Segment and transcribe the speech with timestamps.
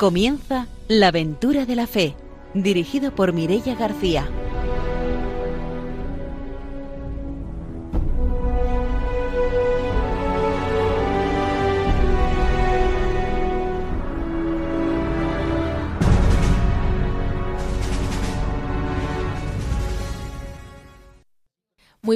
[0.00, 2.16] Comienza La aventura de la fe,
[2.54, 4.26] dirigido por Mirella García.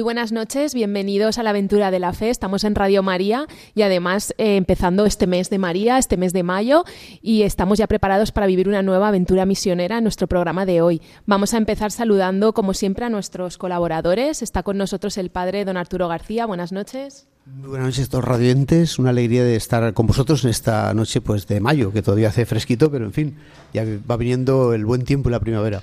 [0.05, 2.29] Buenas noches, bienvenidos a la aventura de la fe.
[2.29, 6.43] Estamos en Radio María y además eh, empezando este mes de María, este mes de
[6.43, 6.85] mayo,
[7.23, 11.01] y estamos ya preparados para vivir una nueva aventura misionera en nuestro programa de hoy.
[11.25, 14.43] Vamos a empezar saludando, como siempre, a nuestros colaboradores.
[14.43, 16.45] Está con nosotros el padre don Arturo García.
[16.45, 17.25] Buenas noches.
[17.47, 18.99] Buenas noches, todos radiantes.
[18.99, 22.45] Una alegría de estar con vosotros en esta noche pues de mayo, que todavía hace
[22.45, 23.37] fresquito, pero en fin,
[23.73, 25.81] ya va viniendo el buen tiempo y la primavera.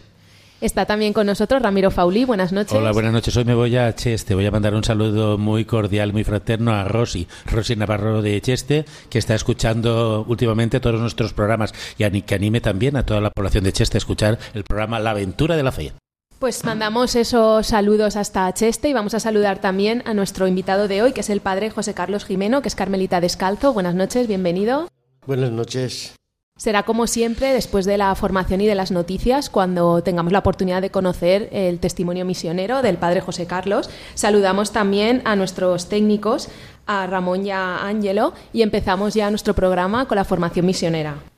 [0.63, 2.25] Está también con nosotros Ramiro Fauli.
[2.25, 2.73] Buenas noches.
[2.73, 3.37] Hola, buenas noches.
[3.37, 4.37] Hoy me voy a Cheste.
[4.37, 8.85] Voy a mandar un saludo muy cordial, muy fraterno a Rosy, Rosy Navarro de Cheste,
[9.11, 13.65] que está escuchando últimamente todos nuestros programas y que anime también a toda la población
[13.65, 15.95] de Cheste a escuchar el programa La Aventura de la Fe.
[16.39, 21.03] Pues mandamos esos saludos hasta Cheste y vamos a saludar también a nuestro invitado de
[21.03, 23.73] hoy, que es el padre José Carlos Jimeno, que es Carmelita Descalzo.
[23.73, 24.87] Buenas noches, bienvenido.
[25.27, 26.15] Buenas noches.
[26.63, 30.81] Será como siempre después de la formación y de las noticias cuando tengamos la oportunidad
[30.81, 33.91] de conocer el testimonio misionero del padre José Carlos.
[34.15, 36.51] Saludamos también a nuestros técnicos,
[36.87, 41.32] a Ramón y a Ángelo, y empezamos ya nuestro programa con la formación misionera.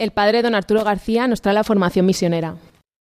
[0.00, 2.56] El padre don Arturo García nos trae la formación misionera.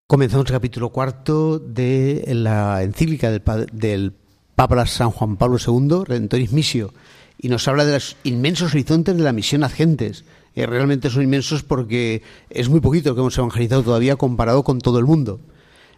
[0.06, 4.14] Comenzamos el capítulo cuarto de la encíclica del,
[4.56, 6.94] Papa San Juan Pablo II, Redentoris Missio,
[7.38, 10.26] y nos habla de los inmensos horizontes de la misión a gentes.
[10.56, 14.80] Eh, realmente son inmensos porque es muy poquito lo que hemos evangelizado todavía comparado con
[14.80, 15.40] todo el mundo.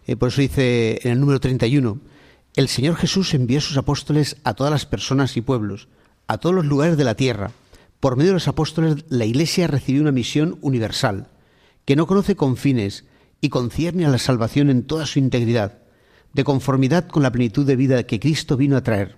[0.05, 1.99] Eh, por eso dice en el número 31,
[2.55, 5.87] el Señor Jesús envió a sus apóstoles a todas las personas y pueblos,
[6.27, 7.51] a todos los lugares de la tierra,
[8.01, 11.27] por medio de los apóstoles, la Iglesia recibió una misión universal,
[11.85, 13.05] que no conoce confines
[13.41, 15.77] y concierne a la salvación en toda su integridad,
[16.33, 19.17] de conformidad con la plenitud de vida que Cristo vino a traer.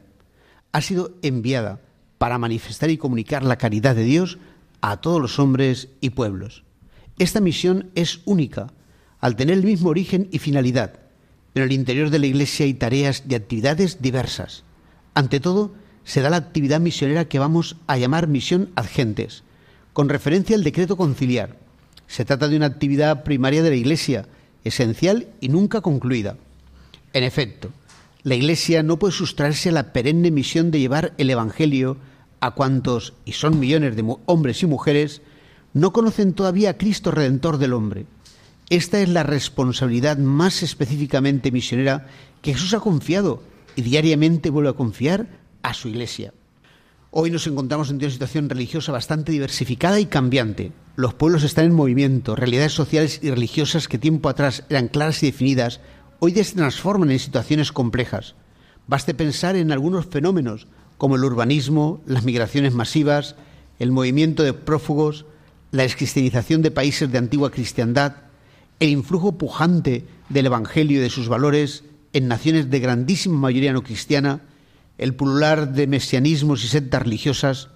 [0.73, 1.79] Ha sido enviada
[2.17, 4.37] para manifestar y comunicar la caridad de Dios
[4.81, 6.65] a todos los hombres y pueblos.
[7.19, 8.73] Esta misión es única,
[9.21, 10.99] al tener el mismo origen y finalidad.
[11.55, 14.65] En el interior de la Iglesia hay tareas y actividades diversas.
[15.13, 19.43] Ante todo, se da la actividad misionera que vamos a llamar misión ad gentes,
[19.93, 21.57] con referencia al decreto conciliar.
[22.07, 24.27] Se trata de una actividad primaria de la Iglesia,
[24.63, 26.37] esencial y nunca concluida.
[27.13, 27.69] En efecto,
[28.23, 31.97] la Iglesia no puede sustraerse a la perenne misión de llevar el Evangelio
[32.39, 35.21] a cuantos, y son millones de hombres y mujeres,
[35.73, 38.05] no conocen todavía a Cristo Redentor del hombre.
[38.69, 42.07] Esta es la responsabilidad más específicamente misionera
[42.41, 43.41] que Jesús ha confiado
[43.75, 45.27] y diariamente vuelve a confiar
[45.63, 46.33] a su iglesia.
[47.09, 50.71] Hoy nos encontramos en una situación religiosa bastante diversificada y cambiante.
[50.95, 55.27] Los pueblos están en movimiento, realidades sociales y religiosas que tiempo atrás eran claras y
[55.27, 55.79] definidas,
[56.19, 58.35] hoy se transforman en situaciones complejas.
[58.87, 63.35] Baste pensar en algunos fenómenos como el urbanismo, las migraciones masivas,
[63.79, 65.25] el movimiento de prófugos,
[65.71, 68.15] la descristianización de países de antigua cristiandad,
[68.79, 71.83] el influjo pujante del Evangelio y de sus valores
[72.13, 74.41] en naciones de grandísima mayoría no cristiana,
[75.03, 77.67] el pulular de mesianismos y sectas religiosas,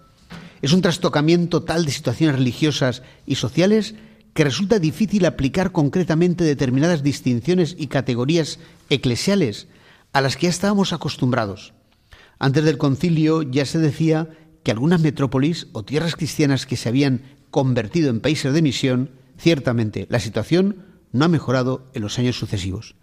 [0.62, 3.96] es un trastocamiento tal de situaciones religiosas y sociales
[4.34, 8.60] que resulta difícil aplicar concretamente determinadas distinciones y categorías
[8.90, 9.68] eclesiales
[10.14, 11.74] a las que ya estábamos acostumbrados.
[12.40, 14.30] Antes del concilio ya se decía
[14.64, 20.08] que algunas metrópolis o tierras cristianas que se habían convertido en países de misión, ciertamente
[20.10, 22.96] la situación no ha mejorado en los años sucesivos.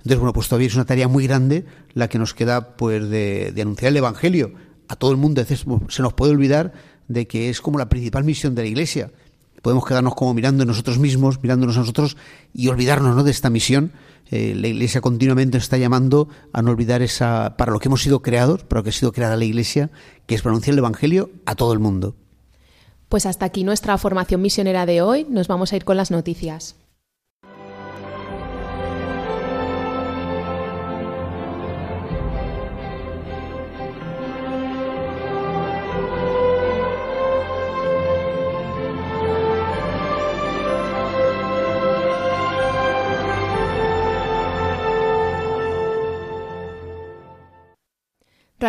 [0.00, 3.54] Entonces, bueno, pues todavía es una tarea muy grande la que nos queda pues de,
[3.60, 4.52] anunciar el Evangelio.
[4.88, 6.72] A todo el mundo se nos puede olvidar
[7.08, 9.10] de que es como la principal misión de la Iglesia.
[9.62, 12.16] Podemos quedarnos como mirando nosotros mismos, mirándonos a nosotros
[12.54, 13.24] y olvidarnos ¿no?
[13.24, 13.92] de esta misión.
[14.30, 18.22] Eh, la Iglesia continuamente está llamando a no olvidar esa, para lo que hemos sido
[18.22, 19.90] creados, para lo que ha sido creada la Iglesia,
[20.26, 22.16] que es pronunciar el Evangelio a todo el mundo.
[23.10, 25.26] Pues hasta aquí nuestra formación misionera de hoy.
[25.28, 26.76] Nos vamos a ir con las noticias.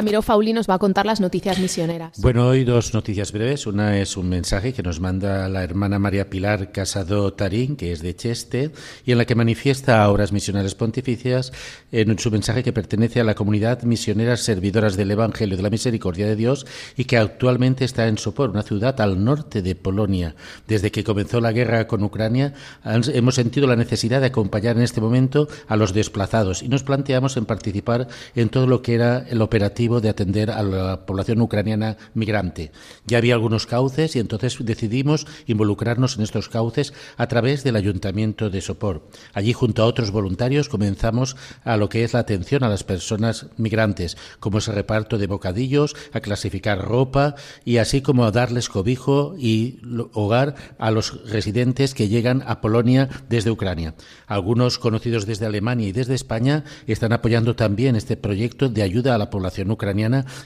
[0.02, 2.20] Ramiro Fauli nos va a contar las noticias misioneras.
[2.20, 3.68] Bueno, hoy dos noticias breves.
[3.68, 8.02] Una es un mensaje que nos manda la hermana María Pilar Casado Tarín, que es
[8.02, 8.72] de Cheste,
[9.06, 11.54] y en la que manifiesta a Obras Misioneras Pontificias
[11.92, 16.26] en su mensaje que pertenece a la comunidad misioneras servidoras del Evangelio de la Misericordia
[16.26, 16.66] de Dios
[16.98, 20.34] y que actualmente está en Sopor, una ciudad al norte de Polonia.
[20.68, 25.00] Desde que comenzó la guerra con Ucrania, hemos sentido la necesidad de acompañar en este
[25.00, 29.44] momento a los desplazados y nos planteamos en participar en todo lo que era el
[29.44, 32.72] operativo de atender a la población ucraniana migrante.
[33.06, 38.50] Ya había algunos cauces y entonces decidimos involucrarnos en estos cauces a través del Ayuntamiento
[38.50, 39.08] de Sopor.
[39.34, 43.48] Allí, junto a otros voluntarios, comenzamos a lo que es la atención a las personas
[43.58, 47.36] migrantes, como ese reparto de bocadillos, a clasificar ropa
[47.66, 49.80] y así como a darles cobijo y
[50.14, 53.96] hogar a los residentes que llegan a Polonia desde Ucrania.
[54.28, 59.18] Algunos conocidos desde Alemania y desde España están apoyando también este proyecto de ayuda a
[59.18, 59.81] la población ucraniana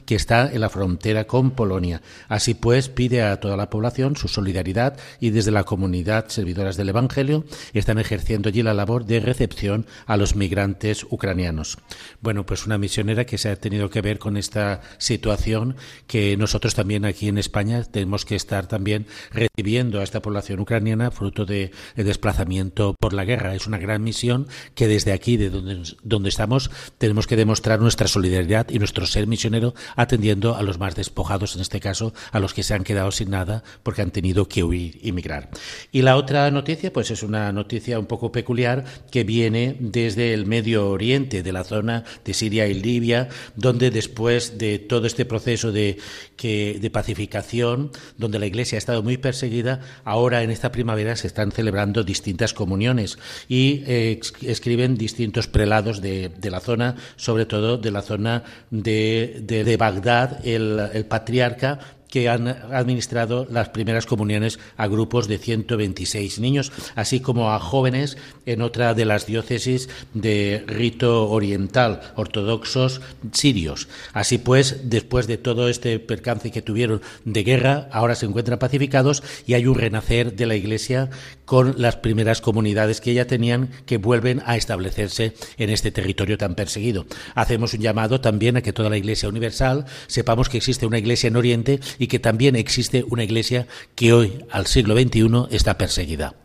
[0.05, 2.01] que está en la frontera con Polonia.
[2.27, 6.89] Así pues, pide a toda la población su solidaridad y desde la comunidad servidoras del
[6.89, 11.77] Evangelio están ejerciendo allí la labor de recepción a los migrantes ucranianos.
[12.21, 15.75] Bueno, pues una misionera que se ha tenido que ver con esta situación
[16.07, 21.11] que nosotros también aquí en España tenemos que estar también recibiendo a esta población ucraniana
[21.11, 23.55] fruto de, desplazamiento por la guerra.
[23.55, 28.07] Es una gran misión que desde aquí, de donde, donde estamos, tenemos que demostrar nuestra
[28.07, 32.53] solidaridad y nuestro ser misionero atendiendo a los más despojados, en este caso a los
[32.53, 35.49] que se han quedado sin nada porque han tenido que huir y migrar.
[35.93, 40.45] Y la otra noticia, pues es una noticia un poco peculiar que viene desde el
[40.45, 45.71] Medio Oriente, de la zona de Siria y Libia, donde después de todo este proceso
[45.71, 45.97] de,
[46.35, 51.27] que, de pacificación, donde la Iglesia ha estado muy perseguida, ahora en esta primavera se
[51.27, 53.17] están celebrando distintas comuniones
[53.47, 59.04] y eh, escriben distintos prelados de, de la zona, sobre todo de la zona de
[59.41, 61.79] de, Bagdad, el, patriarca
[62.15, 68.15] que han administrado las primeras comuniones a grupos de 126 niños, así como a jóvenes
[68.45, 73.01] en otra de las diócesis de rito oriental, ortodoxos
[73.33, 73.89] sirios.
[74.13, 79.21] Así pues, después de todo este percance que tuvieron de guerra, ahora se encuentran pacificados
[79.45, 81.09] y hay un renacer de la Iglesia
[81.45, 86.55] con las primeras comunidades que ya tenían que vuelven a establecerse en este territorio tan
[86.55, 87.05] perseguido.
[87.33, 91.27] Hacemos un llamado también a que toda la Iglesia universal sepamos que existe una Iglesia
[91.27, 96.44] en Oriente y que también existe una Iglesia que hoy, al siglo XXI, está perseguida.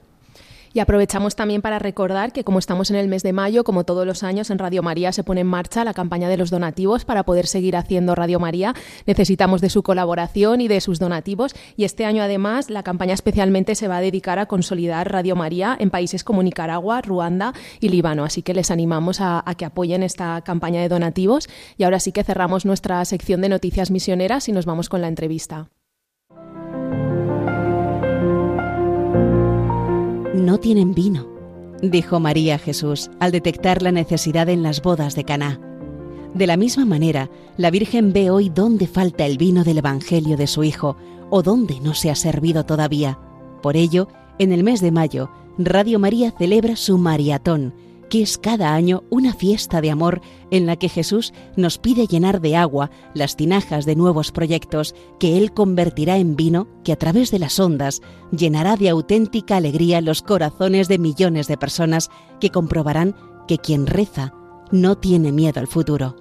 [0.72, 4.06] Y aprovechamos también para recordar que como estamos en el mes de mayo, como todos
[4.06, 7.24] los años en Radio María se pone en marcha la campaña de los donativos para
[7.24, 8.74] poder seguir haciendo Radio María.
[9.04, 13.74] Necesitamos de su colaboración y de sus donativos y este año además la campaña especialmente
[13.74, 18.24] se va a dedicar a consolidar Radio María en países como Nicaragua, Ruanda y Líbano.
[18.24, 21.48] Así que les animamos a, a que apoyen esta campaña de donativos
[21.78, 25.08] y ahora sí que cerramos nuestra sección de noticias misioneras y nos vamos con la
[25.08, 25.68] entrevista.
[30.40, 31.26] No tienen vino,
[31.82, 35.60] dijo María Jesús al detectar la necesidad en las bodas de Caná.
[36.32, 37.28] De la misma manera,
[37.58, 40.96] la Virgen ve hoy dónde falta el vino del Evangelio de su Hijo
[41.28, 43.18] o dónde no se ha servido todavía.
[43.60, 47.74] Por ello, en el mes de mayo, Radio María celebra su maratón,
[48.10, 52.40] que es cada año una fiesta de amor en la que Jesús nos pide llenar
[52.40, 57.30] de agua las tinajas de nuevos proyectos que Él convertirá en vino que a través
[57.30, 58.02] de las ondas
[58.32, 63.14] llenará de auténtica alegría los corazones de millones de personas que comprobarán
[63.46, 64.34] que quien reza
[64.72, 66.16] no tiene miedo al futuro.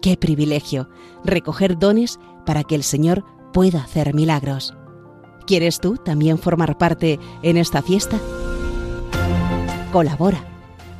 [0.00, 0.88] ¡Qué privilegio!
[1.24, 4.74] Recoger dones para que el Señor pueda hacer milagros.
[5.46, 8.18] ¿Quieres tú también formar parte en esta fiesta?
[9.92, 10.51] Colabora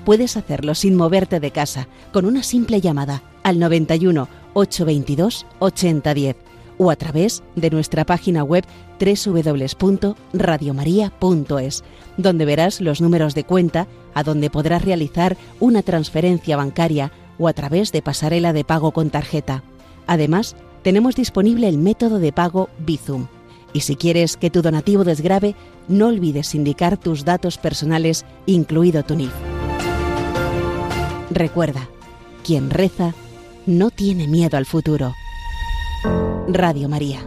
[0.05, 6.37] puedes hacerlo sin moverte de casa con una simple llamada al 91 822 8010
[6.79, 8.65] o a través de nuestra página web
[8.99, 11.85] www.radiomaria.es,
[12.17, 17.53] donde verás los números de cuenta a donde podrás realizar una transferencia bancaria o a
[17.53, 19.63] través de pasarela de pago con tarjeta.
[20.07, 23.27] Además, tenemos disponible el método de pago Bizum.
[23.73, 25.55] Y si quieres que tu donativo desgrabe,
[25.89, 29.33] no olvides indicar tus datos personales, incluido tu NIF.
[31.35, 31.89] Recuerda,
[32.45, 33.15] quien reza
[33.65, 35.15] no tiene miedo al futuro.
[36.47, 37.21] Radio María.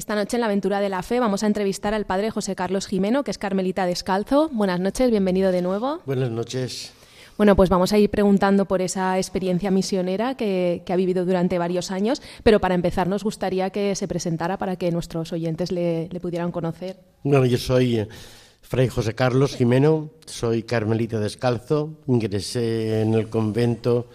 [0.00, 2.86] Esta noche en la aventura de la fe vamos a entrevistar al padre José Carlos
[2.86, 4.48] Jimeno, que es carmelita descalzo.
[4.48, 6.00] Buenas noches, bienvenido de nuevo.
[6.06, 6.94] Buenas noches.
[7.36, 11.90] Bueno, pues vamos a ir preguntando por esa experiencia misionera que, ha vivido durante varios
[11.90, 16.50] años, pero para empezar nos gustaría que se presentara para que nuestros oyentes le, pudieran
[16.50, 16.96] conocer.
[17.22, 18.08] Bueno, yo soy eh,
[18.62, 24.08] Fray José Carlos Jimeno, soy carmelita descalzo, ingresé en el convento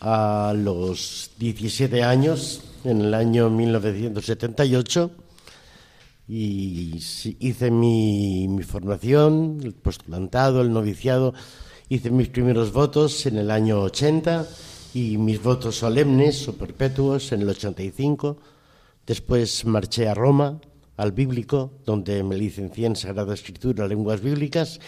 [0.00, 5.23] a los 17 años, en el año 1978,
[6.26, 7.00] y
[7.40, 11.34] hice mi, mi formación, el postulantado, el noviciado,
[11.86, 14.48] Hice mis primeros votos en el año 80
[14.94, 18.38] y mis votos solemnes o perpetuos en el 85.
[19.06, 20.60] Después marché a Roma,
[20.96, 24.80] al Bíblico, donde me licencié en Sagrada Escritura, Lenguas Bíblicas.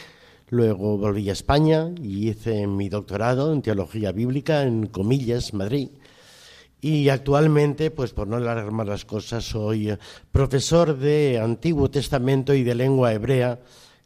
[0.48, 5.90] Luego volví a España y hice mi doctorado en Teología Bíblica en Comillas, Madrid.
[6.86, 9.98] Y actualmente, pues por no alargar más las cosas, soy
[10.30, 13.58] profesor de Antiguo Testamento y de lengua hebrea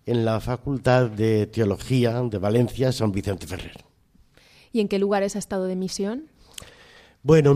[0.07, 3.85] en la Facultad de Teología de Valencia, San Vicente Ferrer.
[4.73, 6.31] ¿Y en qué lugares ha estado de misión?
[7.23, 7.55] Bueno,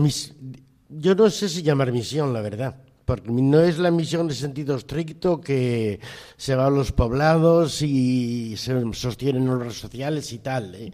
[0.89, 4.75] yo no sé si llamar misión, la verdad, porque no es la misión de sentido
[4.75, 5.99] estricto que
[6.37, 10.75] se va a los poblados y se sostienen redes sociales y tal.
[10.75, 10.93] ¿eh?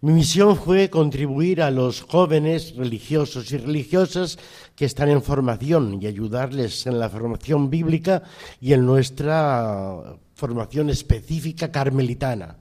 [0.00, 4.38] Mi misión fue contribuir a los jóvenes religiosos y religiosas
[4.76, 8.22] que están en formación y ayudarles en la formación bíblica
[8.60, 12.58] y en nuestra formación específica carmelitana.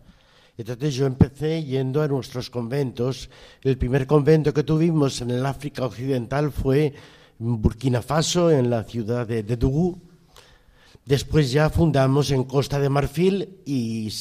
[0.58, 3.30] Entonces yo empecé yendo a nuestros conventos.
[3.62, 6.96] El primer convento que tuvimos en el África Occidental fue
[7.40, 9.94] en Burkina Faso, en la ciudad de, de.
[11.06, 14.12] Después ya fundamos en Costa de Marfil y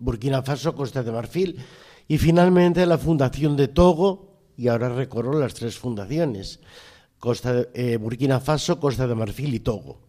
[0.00, 1.64] Burkina Faso, Costa de Marfil.
[2.10, 6.58] Y finalmente la fundación de Togo, y ahora recorro las tres fundaciones,
[7.20, 10.00] Costa eh, Burkina Faso, Costa de Marfil y Togo.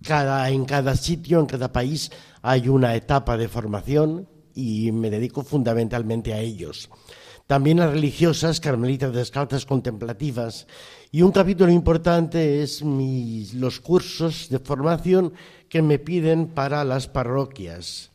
[0.00, 6.32] En cada sitio, en cada país, hay una etapa de formación y me dedico fundamentalmente
[6.32, 6.88] a ellos.
[7.46, 10.66] También a religiosas, carmelitas descalzas contemplativas.
[11.12, 15.34] Y un capítulo importante es los cursos de formación
[15.68, 18.10] que me piden para las parroquias,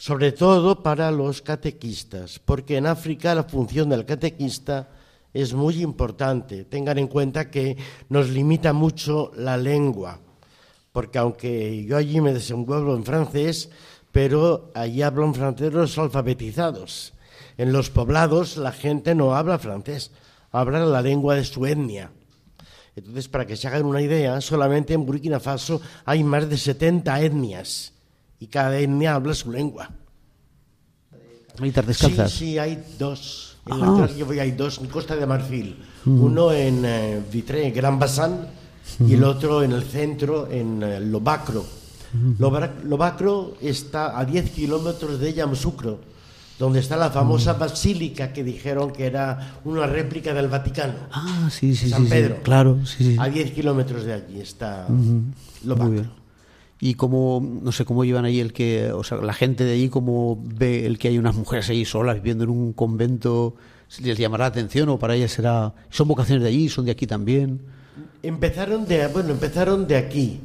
[0.00, 4.88] sobre todo para los catequistas, porque en África la función del catequista
[5.34, 6.64] es muy importante.
[6.64, 7.76] Tengan en cuenta que
[8.08, 10.18] nos limita mucho la lengua
[10.90, 13.68] porque aunque yo allí me desenvuelvo en francés,
[14.10, 17.12] pero allí hablan francés los alfabetizados.
[17.58, 20.12] En los poblados la gente no habla francés,
[20.50, 22.10] habla la lengua de su etnia.
[22.96, 27.20] Entonces, para que se hagan una idea, solamente en Burkina Faso hay más de 70
[27.20, 27.92] etnias
[28.40, 29.90] y cada etnia habla su lengua.
[31.58, 32.32] descalzas?
[32.32, 33.58] Sí, sí, hay dos.
[33.66, 35.76] En la que voy hay dos en Costa de Marfil.
[36.06, 36.20] Mm.
[36.20, 38.48] Uno en eh, Vitré, Gran Bassan,
[39.06, 41.64] y el otro en el centro, en eh, Lobacro.
[42.40, 46.00] Lobacro está a 10 kilómetros de Yamoussoukro,
[46.58, 50.94] donde está la famosa basílica que dijeron que era una réplica del Vaticano.
[51.12, 52.38] Ah, sí, sí, San Pedro.
[52.42, 53.16] claro, sí, sí.
[53.16, 54.88] A 10 kilómetros de allí está
[55.62, 56.19] Lobacro.
[56.80, 59.90] Y cómo, no sé, cómo llevan ahí el que, o sea, la gente de allí,
[59.90, 63.54] cómo ve el que hay unas mujeres ahí solas viviendo en un convento,
[64.00, 67.06] ¿les llamará la atención o para ellas será, son vocaciones de allí, son de aquí
[67.06, 67.60] también?
[68.22, 70.40] Empezaron de, bueno, empezaron de aquí.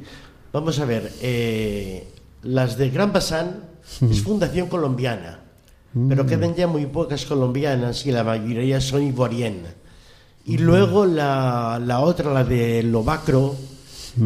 [0.52, 2.08] Vamos a ver, eh,
[2.44, 3.62] las de Gran Basán
[4.02, 5.40] es fundación colombiana,
[6.10, 6.28] pero mm.
[6.28, 9.74] quedan ya muy pocas colombianas y la mayoría son ivoariennas.
[10.46, 13.56] Y luego la, la, otra, la de Lobacro,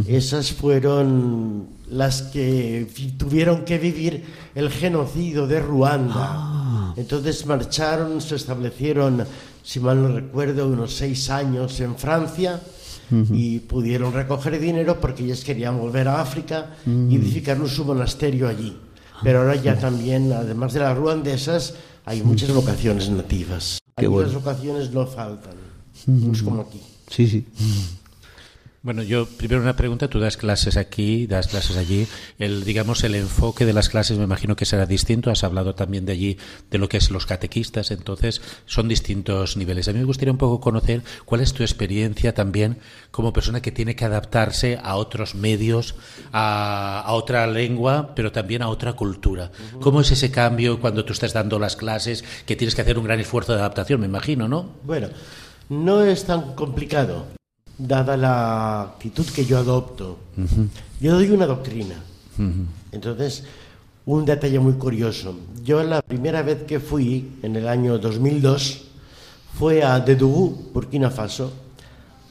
[0.07, 4.23] esas fueron las que tuvieron que vivir
[4.55, 6.13] el genocidio de Ruanda.
[6.15, 6.93] Ah.
[6.97, 9.25] Entonces marcharon, se establecieron,
[9.63, 12.61] si mal no recuerdo, unos seis años en Francia
[13.31, 18.77] y pudieron recoger dinero porque ellos querían volver a África y edificar su monasterio allí.
[19.23, 21.73] Pero ahora ya también, además de las ruandesas,
[22.05, 23.79] hay muchas vocaciones nativas.
[23.95, 25.55] Hay muchas vocaciones no faltan.
[26.31, 26.81] es como aquí.
[27.09, 27.45] Sí, sí.
[28.81, 32.07] Bueno, yo primero una pregunta, tú das clases aquí, das clases allí,
[32.37, 36.05] el digamos el enfoque de las clases me imagino que será distinto, has hablado también
[36.05, 36.37] de allí
[36.71, 39.89] de lo que es los catequistas, entonces son distintos niveles.
[39.89, 42.77] A mí me gustaría un poco conocer cuál es tu experiencia también
[43.11, 45.95] como persona que tiene que adaptarse a otros medios,
[46.31, 49.51] a, otra lengua, pero también a otra cultura.
[49.81, 53.03] ¿Cómo es ese cambio cuando tú estás dando las clases, que tienes que hacer un
[53.03, 54.77] gran esfuerzo de adaptación, me imagino, ¿no?
[54.83, 55.09] Bueno,
[55.67, 57.38] no es tan complicado
[57.79, 60.19] dada la actitud que yo adopto.
[60.99, 61.95] Yo doy una doctrina.
[62.91, 63.43] Entonces,
[64.05, 65.35] un detalle muy curioso.
[65.63, 68.85] Yo la primera vez que fui, en el año 2002,
[69.57, 71.51] fue a Dedugú, Burkina Faso,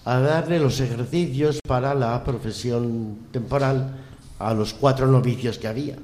[0.05, 3.97] a darle los ejercicios para la profesión temporal
[4.39, 5.97] a los cuatro novicios que había.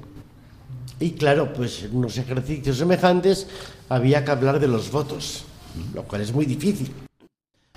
[0.99, 3.47] Y claro, pues en unos ejercicios semejantes
[3.89, 5.43] había que hablar de los votos,
[5.93, 6.91] lo cual es muy difícil,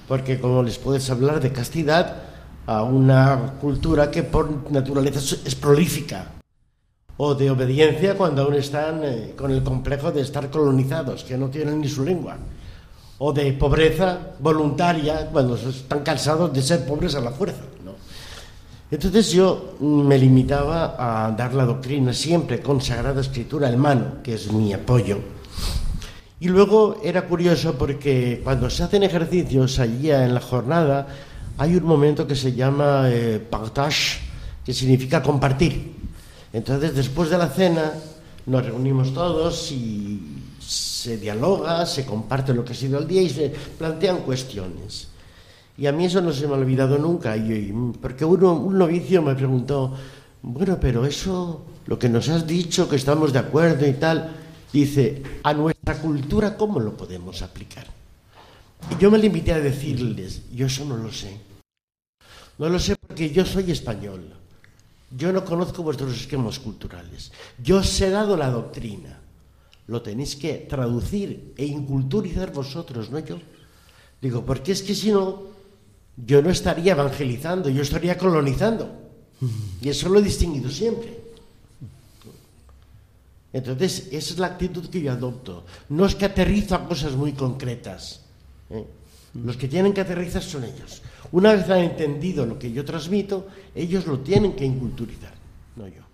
[0.08, 2.16] porque como les puedes hablar de castidad
[2.66, 6.32] a una cultura que por naturaleza es prolífica,
[7.18, 11.48] o de obediencia cuando aún están eh, con el complejo de estar colonizados, que no
[11.48, 12.36] tienen ni su lengua,
[13.18, 17.62] o de pobreza voluntaria cuando están cansados de ser pobres a la fuerza.
[18.90, 24.34] Entonces yo me limitaba a dar la doctrina siempre con Sagrada Escritura en mano, que
[24.34, 25.18] es mi apoyo.
[26.40, 31.08] Y luego era curioso porque cuando se hacen ejercicios allí en la jornada,
[31.58, 34.20] hay un momento que se llama eh, partage,
[34.64, 35.94] que significa compartir.
[36.52, 37.92] Entonces después de la cena
[38.46, 40.20] nos reunimos todos y
[40.60, 45.08] se dialoga, se comparte lo que ha sido el día y se plantean cuestiones.
[45.76, 49.22] Y a mí eso no se me ha olvidado nunca, y, porque uno, un novicio
[49.22, 49.94] me preguntó,
[50.42, 54.36] bueno, pero eso, lo que nos has dicho, que estamos de acuerdo y tal,
[54.72, 57.86] dice, a nuestra cultura, ¿cómo lo podemos aplicar?
[58.90, 61.36] Y yo me limité a decirles, yo eso no lo sé.
[62.58, 64.32] No lo sé porque yo soy español.
[65.10, 67.32] Yo no conozco vuestros esquemas culturales.
[67.62, 69.18] Yo os he dado la doctrina.
[69.86, 73.38] Lo tenéis que traducir e inculturizar vosotros, no yo.
[74.20, 75.44] Digo, porque es que si no,
[76.16, 78.90] yo no estaría evangelizando, yo estaría colonizando.
[79.80, 81.17] Y eso lo he distinguido siempre.
[83.52, 85.64] Entonces, esa es la actitud que yo adopto.
[85.88, 88.20] No es que aterrizo a cosas muy concretas.
[88.70, 88.84] ¿eh?
[89.34, 91.02] Los que tienen que aterrizar son ellos.
[91.32, 95.32] Una vez han entendido lo que yo transmito, ellos lo tienen que inculturizar,
[95.76, 96.07] no yo.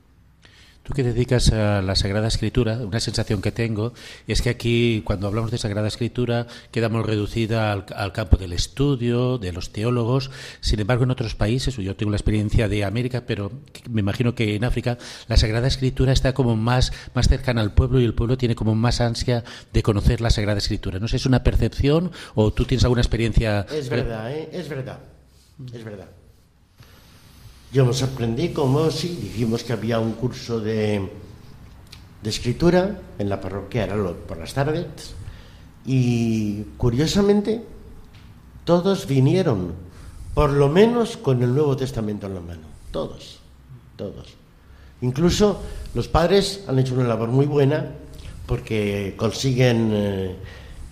[0.85, 3.95] Tú que dedicas a la Sagrada Escritura, una sensación que tengo
[4.27, 9.53] es que aquí, cuando hablamos de Sagrada Escritura, quedamos reducida al, campo del estudio, de
[9.53, 10.31] los teólogos.
[10.61, 13.51] Sin embargo, en otros países, yo tengo la experiencia de América, pero
[13.89, 17.99] me imagino que en África la Sagrada Escritura está como más, más cercana al pueblo
[17.99, 19.43] y el pueblo tiene como más ansia
[19.73, 20.99] de conocer la Sagrada Escritura.
[20.99, 23.65] No sé, ¿es una percepción o tú tienes alguna experiencia?
[23.73, 24.51] Es verdad, ¿eh?
[24.53, 24.99] es verdad,
[25.73, 26.09] es verdad.
[27.75, 31.11] Yo me sorprendí como si dijimos que había un curso de,
[32.23, 34.87] de escritura en la parroquia, era por las tardes,
[35.85, 37.65] y curiosamente
[38.65, 39.73] todos vinieron,
[40.35, 43.41] por lo menos con el Nuevo Testamento en la mano, todos,
[43.97, 44.35] todos.
[45.01, 45.61] Incluso
[45.95, 47.91] los padres han hecho una labor muy buena
[48.47, 50.37] porque consiguen eh,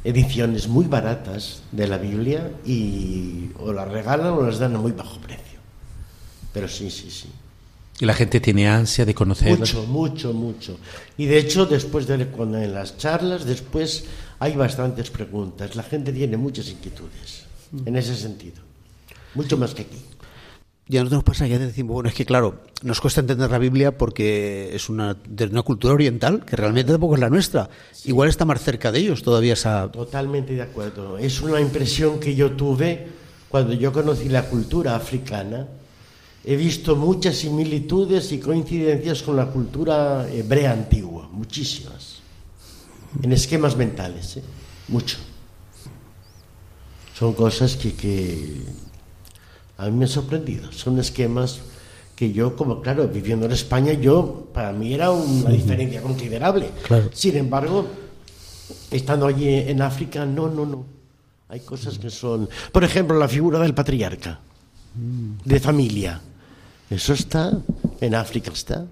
[0.03, 4.91] ediciones muy baratas de la Biblia y o las regalan o las dan a muy
[4.91, 5.42] bajo precio.
[6.53, 7.29] Pero sí, sí, sí.
[8.01, 9.59] Y la gente tiene ansia de conocer.
[9.59, 10.79] Mucho, mucho, mucho.
[11.17, 14.05] Y de hecho, después de cuando en las charlas, después
[14.39, 15.77] hay bastantes preguntas.
[15.77, 17.45] La gente tiene muchas inquietudes
[17.87, 18.61] en ese sentido.
[19.35, 19.99] Mucho más que aquí.
[20.89, 23.59] Y a nosotros nos pasa ya decimos, bueno, es que claro, nos cuesta entender la
[23.59, 27.71] Biblia porque es una, de una cultura oriental que realmente tampoco es la nuestra.
[28.05, 29.91] Igual está más cerca de ellos todavía esa...
[29.93, 31.19] Totalmente de acuerdo.
[31.19, 33.07] Es una impresión que yo tuve
[33.49, 35.69] cuando yo conocí la cultura africana
[36.45, 42.17] he visto muchas similitudes y coincidencias con la cultura hebrea antigua, muchísimas,
[43.23, 44.43] en esquemas mentales, ¿eh?
[44.89, 45.19] mucho.
[47.17, 48.63] Son cosas que, que
[49.77, 51.61] a mí me han sorprendido, son esquemas
[52.17, 56.71] que yo, como claro, viviendo en España, yo, para mí era una diferencia considerable.
[57.13, 57.87] Sin embargo,
[58.91, 60.85] estando allí en África, no, no, no.
[61.49, 64.41] Hay cosas que son, por ejemplo, la figura del patriarca,
[65.45, 66.21] de familia
[66.93, 67.59] eso está,
[68.01, 68.87] en África está.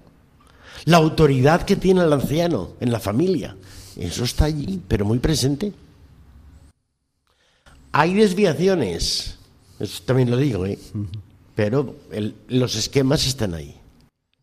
[0.85, 3.55] La autoridad que tiene el anciano en la familia,
[3.95, 5.71] eso está allí, pero muy presente.
[7.91, 9.37] Hay desviaciones,
[9.79, 10.79] eso también lo digo, ¿eh?
[11.53, 11.95] pero
[12.47, 13.77] los esquemas están ahí.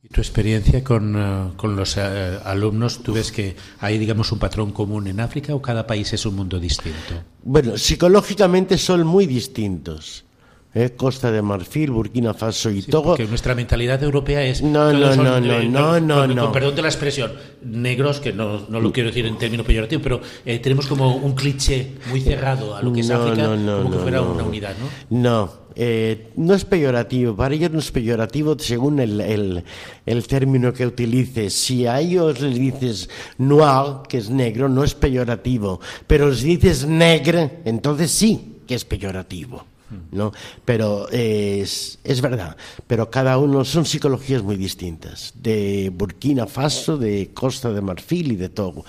[0.04, 4.70] ¿Y tu experiencia con, eh, los eh, alumnos, tú ves que hay, digamos, un patrón
[4.70, 7.24] común en África o cada país es un mundo distinto?
[7.42, 10.24] Bueno, psicológicamente son muy distintos.
[10.74, 10.90] ¿Eh?
[10.96, 13.02] Costa de Marfil, Burkina Faso y todo.
[13.02, 14.62] Porque nuestra mentalidad europea es.
[14.62, 18.92] No, no, no, no, no, no, perdón de la expresión, negros, que no, no lo
[18.92, 22.92] quiero decir en términos peyorativos, pero eh, tenemos como un cliché muy cerrado a lo
[22.92, 25.18] que es África, como que fuera una unidad, ¿no?
[25.18, 29.64] No, eh, no es peyorativo, para ellos no es peyorativo según el, el,
[30.06, 31.54] el, término que utilices.
[31.54, 36.86] Si a ellos les dices noir, que es negro, no es peyorativo, pero si dices
[36.86, 39.64] negre, entonces sí que es peyorativo.
[40.12, 40.32] ¿No?
[40.64, 47.30] Pero es, es verdad, pero cada uno son psicologías muy distintas, de Burkina Faso, de
[47.34, 48.84] Costa de Marfil y de Togo.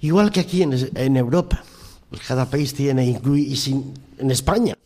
[0.00, 1.62] Igual que aquí en, en Europa,
[2.08, 3.84] pues cada país tiene, y
[4.18, 4.76] en España,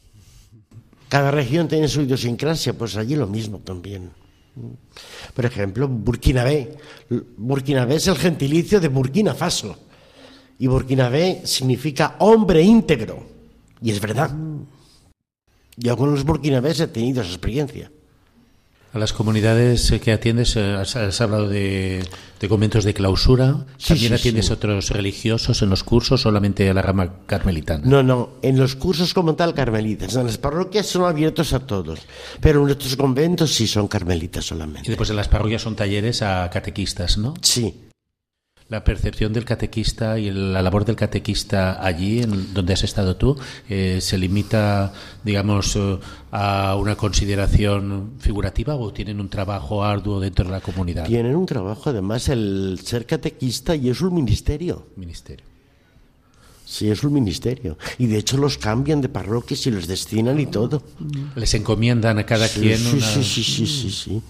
[1.15, 4.11] Cada región tiene su idiosincrasia, pues allí lo mismo también.
[5.33, 6.77] Por ejemplo, Burkinabé.
[7.37, 9.77] Burkinabé es el gentilicio de Burkina Faso.
[10.59, 13.23] Y Burkinabé significa hombre íntegro.
[13.81, 14.31] Y es verdad.
[15.77, 17.91] Yo con los burkinabés he tenido esa experiencia.
[18.93, 22.07] A las comunidades que atiendes, eh, has, hablado de,
[22.49, 23.67] conventos de clausura.
[23.85, 27.83] ¿También atiendes a otros religiosos en los cursos, solamente a la rama carmelitana?
[27.85, 30.15] No, no, en los cursos como tal carmelitas.
[30.15, 32.03] En las parroquias son abiertos a todos,
[32.41, 34.87] pero en nuestros conventos sí son carmelitas solamente.
[34.87, 37.35] Y después en las parroquias son talleres a catequistas, ¿no?
[37.43, 37.75] Sí,
[38.69, 43.37] la percepción del catequista y la labor del catequista allí, en donde has estado tú,
[43.69, 45.99] eh, se limita, digamos, eh,
[46.33, 51.07] a una consideración figurativa o tienen un trabajo arduo dentro de la comunidad?
[51.07, 54.87] Tienen un trabajo, además, el ser catequista y es un ministerio.
[54.97, 55.45] Ministerio.
[56.65, 57.77] Sí, es un ministerio.
[57.99, 60.83] Y de hecho los cambian de parroquias y los destinan y todo.
[61.37, 64.23] Les encomiendan a cada quien sí, sí, sí, sí, sí, sí.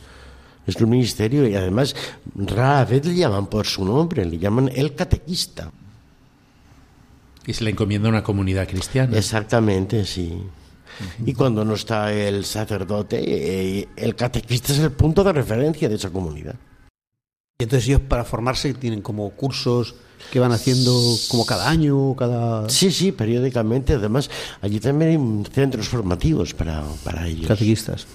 [0.67, 1.95] Es un ministerio y además
[2.35, 5.71] rara vez le llaman por su nombre, le llaman el catequista.
[7.47, 9.17] Y se le encomienda a una comunidad cristiana.
[9.17, 10.43] Exactamente, sí.
[11.27, 15.97] Y cuando no está el sacerdote, eh, el catequista es el punto de referencia de
[15.97, 16.55] esa comunidad.
[17.59, 19.95] Y entonces ellos para formarse tienen como cursos
[20.33, 20.93] que van haciendo
[21.29, 22.69] como cada año, cada...
[22.69, 23.95] Sí, sí, periódicamente.
[23.95, 24.31] Además,
[24.63, 27.47] allí también hay centros formativos para, para ellos.
[27.47, 28.07] Catequistas.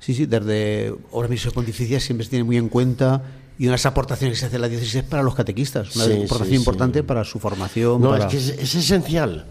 [0.00, 3.22] Sí, sí, desde Obras Misiones Pontificias siempre se tiene muy en cuenta
[3.58, 7.02] y unas aportaciones que se hace en la diócesis para los catequistas, una aportación importante
[7.02, 8.00] para su formación.
[8.00, 9.46] No, es que es, esencial.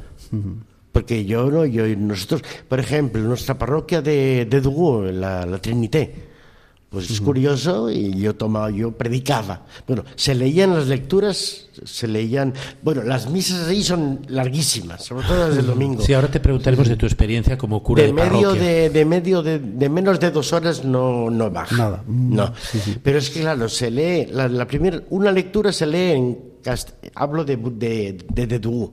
[0.91, 6.29] Porque yo, no, yo, nosotros, por ejemplo, nuestra parroquia de, de Dugú, la, la Trinité,
[6.89, 9.65] pues es curioso y yo tomaba, yo predicaba.
[9.88, 15.47] Bueno, se leían las lecturas, se leían, bueno, las misas ahí son larguísimas, sobre todo
[15.47, 16.02] desde el domingo.
[16.02, 19.43] Sí, ahora te preguntaremos de tu experiencia como cura de, de medio de, de, medio
[19.43, 21.78] de, de, menos de dos horas no, no baja.
[21.78, 22.04] Nada.
[22.08, 22.52] No.
[23.04, 26.49] Pero es que claro, se lee la, la primera, una lectura se lee en
[27.15, 28.89] hablo de de, de, de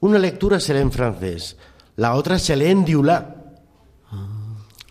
[0.00, 1.56] Una lectura se lee en francés,
[1.96, 3.36] la otra se lee en diulá.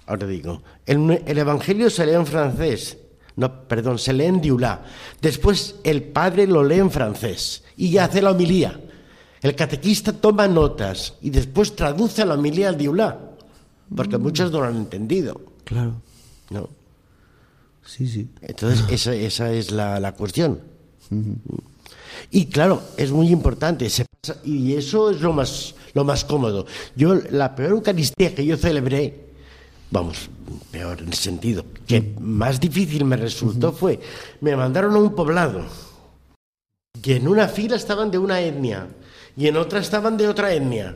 [0.06, 2.98] Ahora digo, el, el, Evangelio se lee en francés,
[3.36, 4.84] no, perdón, se lee en diulá.
[5.22, 8.80] Después el padre lo lee en francés y ya hace la homilía.
[9.42, 13.20] El catequista toma notas y después traduce la homilía al diulá,
[13.96, 14.22] porque mm.
[14.22, 15.42] muchos no lo han entendido.
[15.64, 16.02] Claro.
[16.50, 16.70] ¿No?
[17.86, 18.30] Sí, sí.
[18.42, 20.60] Entonces, esa, esa es la, la cuestión.
[21.10, 21.62] Uh -huh.
[22.30, 26.66] Y claro, es muy importante, se pasa, y eso es lo más, lo más cómodo.
[26.96, 29.31] Yo, la peor Eucaristía que yo celebré,
[29.92, 30.30] vamos,
[30.72, 34.00] peor en el sentido, que más difícil me resultó fue,
[34.40, 35.66] me mandaron a un poblado
[37.04, 38.88] y en una fila estaban de una etnia
[39.36, 40.96] y en otra estaban de otra etnia.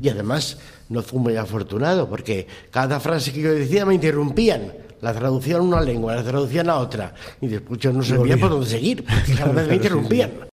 [0.00, 0.58] Y además
[0.90, 4.74] no fui muy afortunado porque cada frase que yo decía me interrumpían.
[5.00, 7.14] La traducían a una lengua, la traducían a otra.
[7.40, 9.04] Y después yo no sabía por dónde seguir,
[9.36, 10.51] cada vez me interrumpían.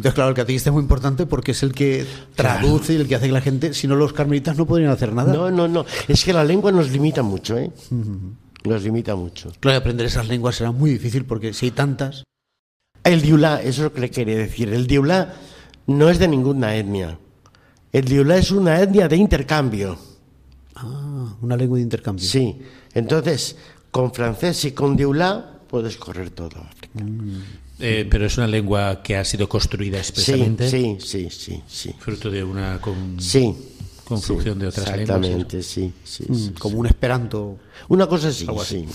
[0.00, 2.92] Entonces, claro, el catequista es muy importante porque es el que traduce claro.
[2.94, 5.30] y el que hace que la gente, si no los carmelitas no podrían hacer nada.
[5.30, 5.84] No, no, no.
[6.08, 7.70] Es que la lengua nos limita mucho, ¿eh?
[7.90, 8.34] Uh -huh.
[8.64, 9.52] Nos limita mucho.
[9.60, 12.24] Claro, aprender esas lenguas será muy difícil porque si hay tantas.
[13.04, 14.72] El diulá, eso es lo que le quería decir.
[14.72, 15.34] El diulá
[15.86, 17.18] no es de ninguna etnia.
[17.92, 19.98] El diulá es una etnia de intercambio.
[20.76, 22.24] Ah, una lengua de intercambio.
[22.24, 22.58] Sí.
[22.94, 23.54] Entonces,
[23.90, 27.04] con francés y con diulá puedes correr todo África.
[27.04, 27.42] Mm.
[27.80, 30.68] Eh, pero es una lengua que ha sido construida expresamente.
[30.68, 31.94] Sí, sí, sí, sí.
[31.98, 33.20] Fruto de una con...
[33.20, 33.54] sí,
[34.04, 35.66] conflusión sí, de otras exactamente, lenguas.
[35.66, 36.80] sí, sí, mm, sí, Como sí.
[36.80, 37.58] un esperanto.
[37.88, 38.86] Una cosa así, Algo así.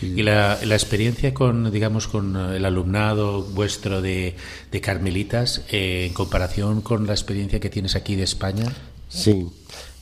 [0.00, 0.14] sí.
[0.14, 4.36] Y la, la, experiencia con, digamos, con el alumnado vuestro de,
[4.70, 8.70] de Carmelitas, eh, en comparación con la experiencia que tienes aquí de España.
[9.08, 9.46] Sí,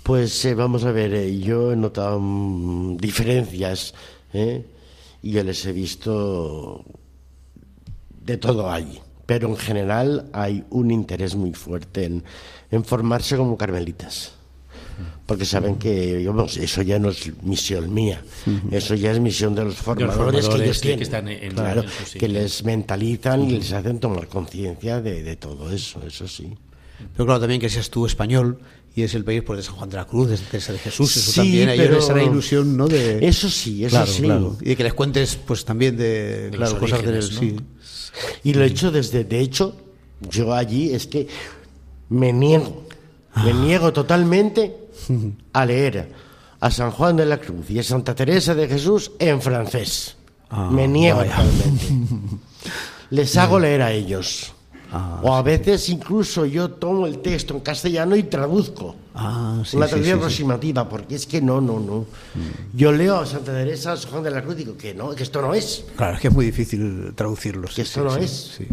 [0.02, 3.94] pues eh, vamos a ver, eh, yo he notado mm, diferencias
[4.34, 4.64] ¿eh?
[5.24, 6.84] Y yo les he visto
[8.20, 9.00] de todo allí.
[9.24, 12.22] Pero en general hay un interés muy fuerte en,
[12.70, 14.32] en formarse como carmelitas.
[15.24, 18.22] Porque saben que digamos, eso ya no es misión mía,
[18.70, 21.52] eso ya es misión de los formadores, de los que ellos tienen, que, están en,
[21.54, 26.02] claro, en su que les mentalizan y les hacen tomar conciencia de, de, todo eso,
[26.06, 26.54] eso sí.
[27.14, 28.58] Pero claro, también que seas tú español
[28.94, 31.16] y es el país pues, de San Juan de la Cruz, de Teresa de Jesús,
[31.16, 31.96] eso sí, también, a pero...
[31.96, 32.86] ellos les ilusión, ¿no?
[32.86, 33.26] De...
[33.26, 34.22] Eso sí, eso claro, sí.
[34.22, 34.56] Claro.
[34.60, 37.14] Y de que les cuentes, pues también de, de claro, cosas del...
[37.18, 37.22] ¿no?
[37.40, 37.56] Sí.
[38.44, 39.76] Y lo he hecho desde, de hecho,
[40.30, 41.26] yo allí es que
[42.10, 42.86] me niego,
[43.36, 43.52] me Ah.
[43.52, 44.76] niego totalmente
[45.52, 46.12] a leer
[46.60, 50.16] a San Juan de la Cruz y a Santa Teresa de Jesús en francés.
[50.50, 51.34] Ah, me niego vaya.
[51.36, 51.84] totalmente.
[53.10, 54.53] Les hago leer a ellos.
[54.96, 58.94] Ah, o a veces incluso yo tomo el texto en castellano y traduzco.
[59.12, 62.06] Ah, sí, una traducción sí, aproximativa, porque es que no, no, no.
[62.72, 65.24] Yo leo a Santa Teresa, a Juan de la Cruz, y digo que no, que
[65.24, 65.84] esto no es.
[65.96, 67.74] Claro, es que es muy difícil traducirlos.
[67.74, 68.30] Que esto no es.
[68.56, 68.68] sí.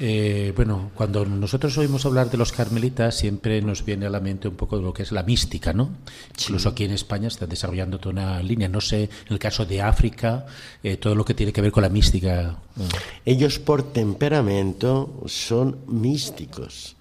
[0.00, 4.46] Eh, bueno, cuando nosotros oímos hablar de los carmelitas, siempre nos viene a la mente
[4.46, 5.90] un poco de lo que es la mística, ¿no?
[6.38, 8.68] Incluso aquí en España está desarrollando toda una línea.
[8.68, 10.46] No sé, en el caso de África,
[10.84, 12.58] eh, todo lo que tiene que ver con la mística.
[12.78, 12.82] eh,
[13.24, 16.94] Ellos por temperamento son místicos,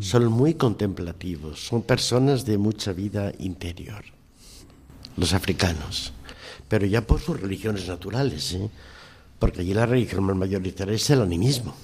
[0.00, 4.04] son muy contemplativos, son personas de mucha vida interior,
[5.16, 6.12] los africanos,
[6.68, 8.68] pero ya por sus religiones naturales, ¿eh?
[9.38, 11.74] porque allí la religión más mayoritaria es el animismo,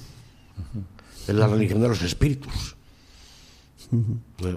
[1.28, 2.76] es la religión de los espíritus.
[3.92, 4.56] ¿Eh?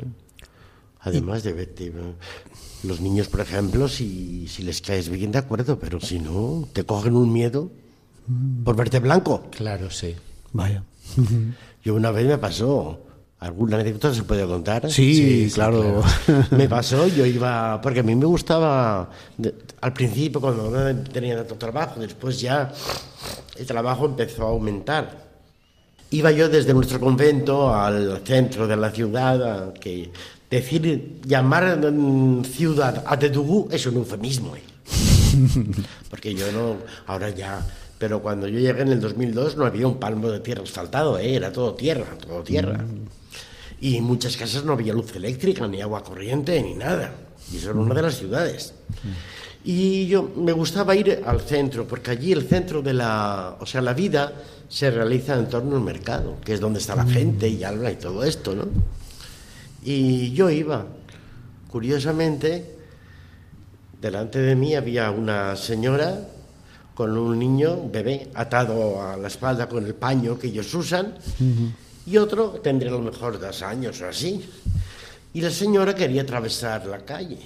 [1.02, 2.14] Además de, de-
[2.84, 6.84] los niños, por ejemplo, si, si les caes bien, de acuerdo, pero si no, te
[6.86, 7.72] cogen un miedo
[8.64, 9.48] por verte blanco.
[9.52, 10.16] Claro, sí.
[10.52, 10.84] Vaya.
[11.84, 13.02] Yo una vez me pasó,
[13.40, 14.90] ¿alguna anécdota se puede contar?
[14.92, 16.04] Sí, claro.
[16.52, 21.38] Me pasó, yo iba, porque a mí me gustaba, de- al principio cuando no tenía
[21.38, 22.72] tanto trabajo, después ya
[23.58, 25.23] el trabajo empezó a aumentar.
[26.14, 30.12] Iba yo desde nuestro convento al centro de la ciudad, a que
[30.48, 34.56] decir, llamar mm, ciudad a Tetugú es un eufemismo.
[34.56, 34.62] ¿eh?
[36.12, 36.76] Porque yo no,
[37.08, 37.66] ahora ya,
[37.98, 41.34] pero cuando yo llegué en el 2002 no había un palmo de tierra asfaltado, ¿eh?
[41.34, 42.86] era todo tierra, todo tierra.
[43.82, 47.12] Y en muchas casas no había luz eléctrica, ni agua corriente, ni nada.
[47.52, 48.76] Y eso era una de las ciudades.
[49.66, 53.82] Y yo me gustaba ir al centro, porque allí el centro de la, o sea,
[53.82, 54.32] la vida
[54.70, 57.96] se realiza en torno al mercado, que es donde está la gente y habla y
[57.96, 58.68] todo esto, ¿no?
[59.84, 60.86] Y yo iba,
[61.70, 62.78] curiosamente,
[64.02, 66.28] delante de mí había una señora
[66.94, 71.16] con un niño, un bebé, atado a la espalda con el paño que ellos usan,
[72.06, 74.44] y otro tendría a lo mejor dos años o así.
[75.34, 77.40] Y la señora quería atravesar la calle,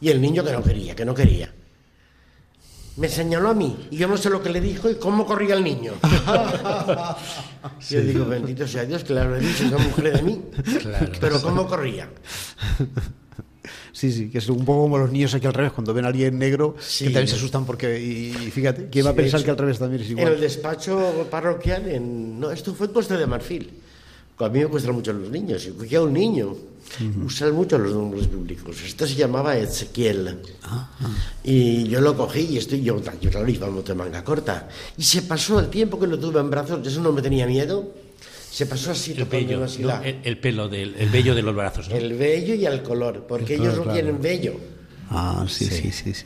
[0.00, 1.52] y el niño que no quería, que no quería.
[2.96, 5.54] Me señaló a mí, y yo no sé lo que le dijo y cómo corría
[5.54, 5.92] el niño.
[7.88, 10.42] Yo digo, bendito sea Dios, que le habré dicho esa mujer de mí.
[11.20, 12.08] Pero cómo corría.
[13.92, 16.08] Sí, sí, que es un poco como los niños aquí al revés, cuando ven a
[16.08, 17.04] alguien negro, Sí.
[17.04, 19.58] que también se asustan porque, y, y fíjate, ¿quién va a Sí, pensar que al
[19.58, 20.40] revés también es En el igual?
[20.40, 23.70] despacho parroquial, en, no, esto fue en Costa de Marfil.
[24.44, 25.66] A mí me gustan mucho los niños.
[25.66, 26.54] Y cogía un niño,
[27.24, 28.76] usan mucho los nombres bíblicos.
[28.82, 30.38] Este se llamaba Ezequiel.
[31.44, 34.68] Y yo lo cogí y estoy yo, yo claro, íbamos de manga corta.
[34.96, 37.92] Y se pasó el tiempo que lo tuve en brazos, eso no me tenía miedo.
[38.50, 39.88] Se pasó así, El vello, así ¿no?
[39.88, 41.88] la- el, el pelo del el vello de los brazos.
[41.88, 41.96] ¿no?
[41.96, 43.92] el vello y el color, porque ellos no claro.
[43.94, 44.54] tienen vello.
[45.08, 45.74] Ah, sí, Sí.
[45.74, 46.24] sí, sí, sí.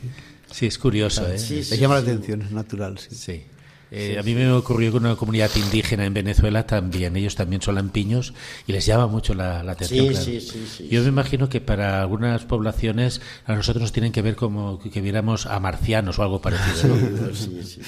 [0.51, 1.37] Sí, es curioso, ¿eh?
[1.39, 3.15] Sí, sí, llama la atención, es natural, sí.
[3.15, 3.43] Sí.
[3.91, 7.15] Eh, a mí me ocurrió con una comunidad indígena en Venezuela también.
[7.15, 8.33] Ellos también son lampiños
[8.67, 10.07] y les llama mucho la, la atención.
[10.07, 10.67] Sí, claro.
[10.67, 14.79] sí, Yo me imagino que para algunas poblaciones a nosotros nos tienen que ver como
[14.79, 16.95] que, que viéramos a marcianos o algo parecido.
[16.95, 17.33] ¿no?
[17.35, 17.81] Sí, sí.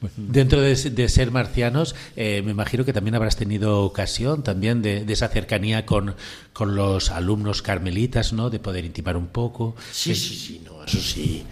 [0.00, 4.80] Bueno, Dentro de, de ser marcianos, eh, me imagino que también habrás tenido ocasión también
[4.82, 6.14] de, de esa cercanía con,
[6.52, 8.48] con los alumnos carmelitas, ¿no?
[8.50, 9.76] De poder intimar un poco.
[9.92, 11.44] Sí, sí, sí, no, eso sí.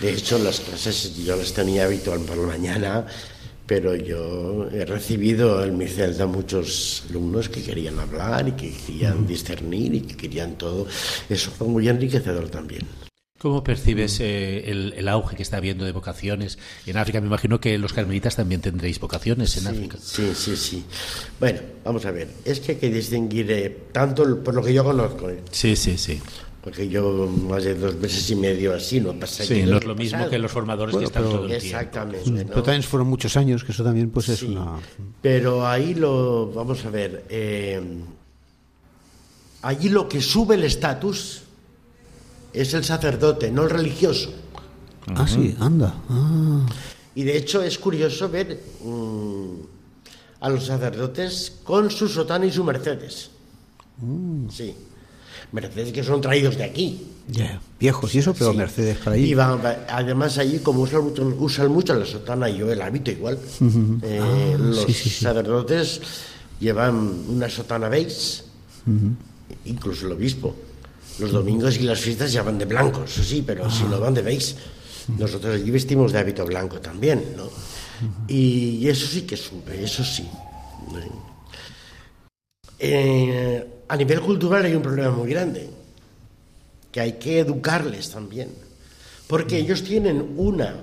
[0.00, 3.06] De hecho, las clases yo las tenía habitual por la mañana,
[3.66, 9.26] pero yo he recibido en mi celda muchos alumnos que querían hablar y que querían
[9.26, 10.86] discernir y que querían todo.
[11.28, 12.82] Eso fue muy enriquecedor también.
[13.38, 17.20] ¿Cómo percibes eh, el, el auge que está habiendo de vocaciones en África?
[17.20, 19.98] Me imagino que los carmelitas también tendréis vocaciones en Sí, África.
[20.00, 20.84] sí, sí, sí.
[21.38, 22.28] Bueno, vamos a ver.
[22.46, 25.98] Es que hay que distinguir eh, tanto por lo que yo conozco, eh, Sí, sí,
[25.98, 26.20] sí.
[26.64, 29.44] Porque yo más de dos meses y medio así no pasé.
[29.44, 30.30] Sí, no es lo mismo pasado.
[30.30, 31.66] que los formadores Bueno, que están pero- todo el tiempo.
[31.66, 32.30] Exactamente.
[32.30, 32.36] ¿no?
[32.48, 34.78] Pero también fueron muchos años, que eso también pues es Sí, una...
[35.20, 37.82] Pero ahí lo, vamos a ver, eh,
[39.60, 41.42] allí lo que sube el estatus
[42.54, 44.32] es el sacerdote, no el religioso.
[45.08, 45.94] Ah, sí, anda.
[46.08, 46.64] Ah.
[47.14, 49.50] Y de hecho es curioso ver mm,
[50.40, 53.30] a los sacerdotes con su sotana y su Mercedes.
[54.48, 54.74] Sí.
[55.52, 57.06] Mercedes que son traídos de aquí.
[57.28, 58.56] Ya, Viejos y eso, pero Sí.
[58.58, 59.24] Mercedes para ahí.
[59.30, 62.80] Y van- va- además allí, como usan mucho, usan mucho la sotana y yo el
[62.82, 63.38] hábito igual,
[64.02, 65.24] eh, Ah, los sí, sí, sí.
[65.24, 66.00] sacerdotes
[66.60, 66.94] llevan
[67.28, 68.42] una sotana beige,
[69.64, 70.54] incluso el obispo.
[71.18, 73.88] Los domingos y las fiestas ya van de blanco, eso sí, pero si Ah.
[73.90, 74.54] no van de beige.
[75.18, 77.48] Nosotros allí vestimos de hábito blanco también, ¿no?
[78.28, 80.26] Y eso sí que sube, eso sí.
[82.78, 85.68] Eh, a nivel cultural hay un problema muy grande,
[86.90, 88.50] que hay que educarles también,
[89.26, 90.74] porque ellos tienen una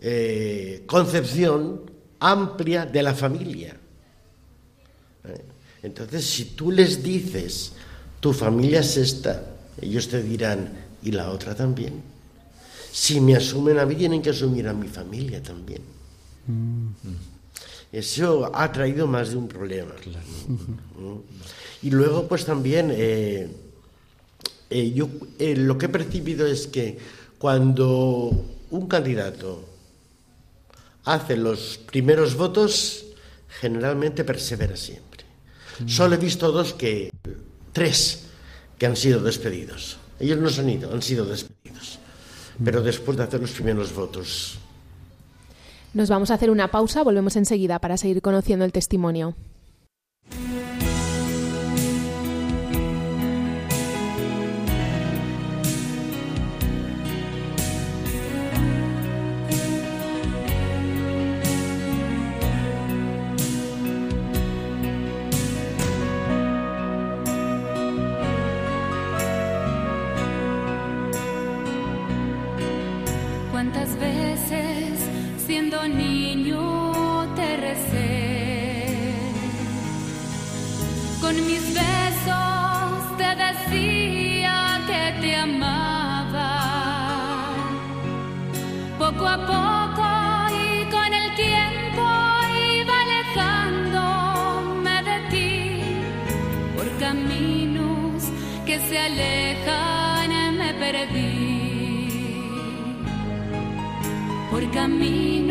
[0.00, 1.82] eh, concepción
[2.20, 3.76] amplia de la familia.
[5.24, 5.44] ¿Eh?
[5.82, 7.72] Entonces, si tú les dices,
[8.20, 9.42] tu familia es esta,
[9.80, 10.70] ellos te dirán,
[11.02, 12.02] ¿y la otra también?
[12.92, 15.82] Si me asumen a mí, tienen que asumir a mi familia también.
[16.46, 16.88] Mm.
[17.92, 19.94] Eso ha traído más de un problema.
[21.82, 23.48] Y luego, pues también, eh,
[24.70, 26.98] eh, yo eh, lo que he percibido es que
[27.38, 29.64] cuando un candidato
[31.04, 33.06] hace los primeros votos,
[33.48, 35.24] generalmente persevera siempre.
[35.80, 35.88] Mm.
[35.88, 37.10] Solo he visto dos que,
[37.72, 38.24] tres,
[38.76, 39.98] que han sido despedidos.
[40.20, 41.98] Ellos no se han ido, han sido despedidos.
[42.62, 44.58] Pero después de hacer los primeros votos.
[45.94, 49.36] Nos vamos a hacer una pausa, volvemos enseguida para seguir conociendo el testimonio.
[75.96, 79.12] niño te recé.
[81.20, 86.50] Con mis besos te decía que te amaba.
[88.98, 90.06] Poco a poco
[90.54, 92.04] y con el tiempo
[92.76, 95.82] iba alejándome de ti
[96.76, 98.30] por caminos
[98.66, 100.08] que se alejan
[100.58, 102.08] me perdí.
[104.50, 105.47] Por caminos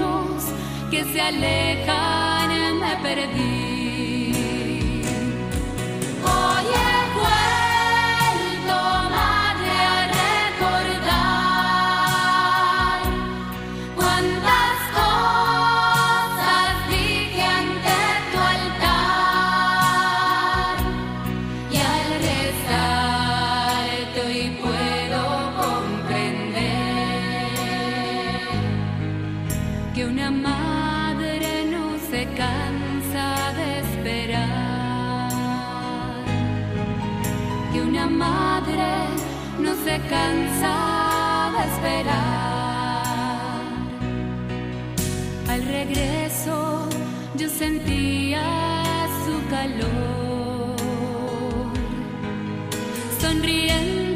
[0.97, 3.56] que se alejan me perdí.
[47.57, 50.75] sentía su calor,
[53.19, 54.06] sonriendo.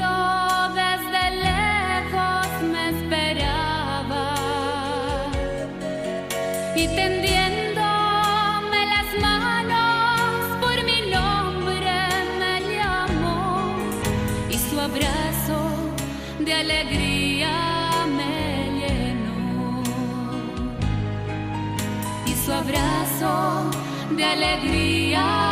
[23.21, 25.50] de alegría.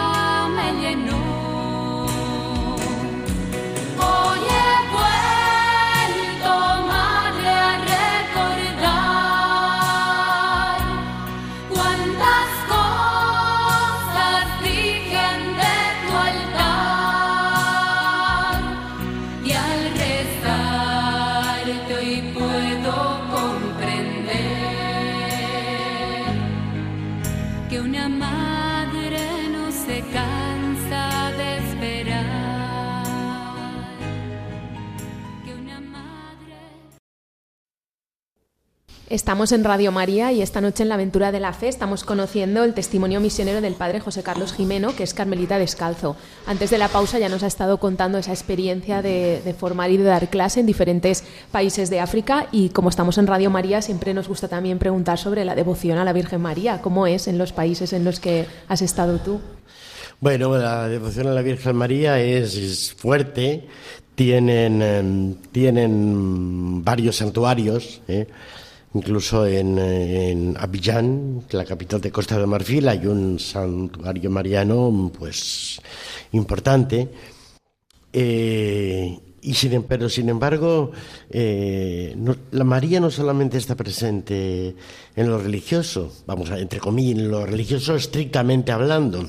[39.10, 42.64] Estamos en Radio María y esta noche en la Aventura de la Fe estamos conociendo
[42.64, 46.16] el testimonio misionero del padre José Carlos Jimeno, que es carmelita descalzo.
[46.46, 50.04] Antes de la pausa ya nos ha estado contando esa experiencia de, formar y de
[50.04, 54.28] dar clase en diferentes países de África y como estamos en Radio María siempre nos
[54.28, 57.94] gusta también preguntar sobre la devoción a la Virgen María, cómo es en los países
[57.94, 59.42] en los que has estado tú.
[60.20, 63.68] Bueno, la devoción a la Virgen María es, fuerte,
[64.14, 68.02] tienen, em, tienen varios santuarios.
[68.08, 68.28] ¿eh?
[68.94, 75.80] Incluso en, en, Abidjan, la capital de Costa de Marfil, hay un santuario mariano pues
[76.32, 77.08] importante.
[78.12, 80.92] Eh, y sin, pero sin embargo,
[81.30, 82.16] eh,
[82.52, 84.76] la María no solamente está presente
[85.16, 89.28] en lo religioso, vamos a entre comillas, en lo religioso estrictamente hablando.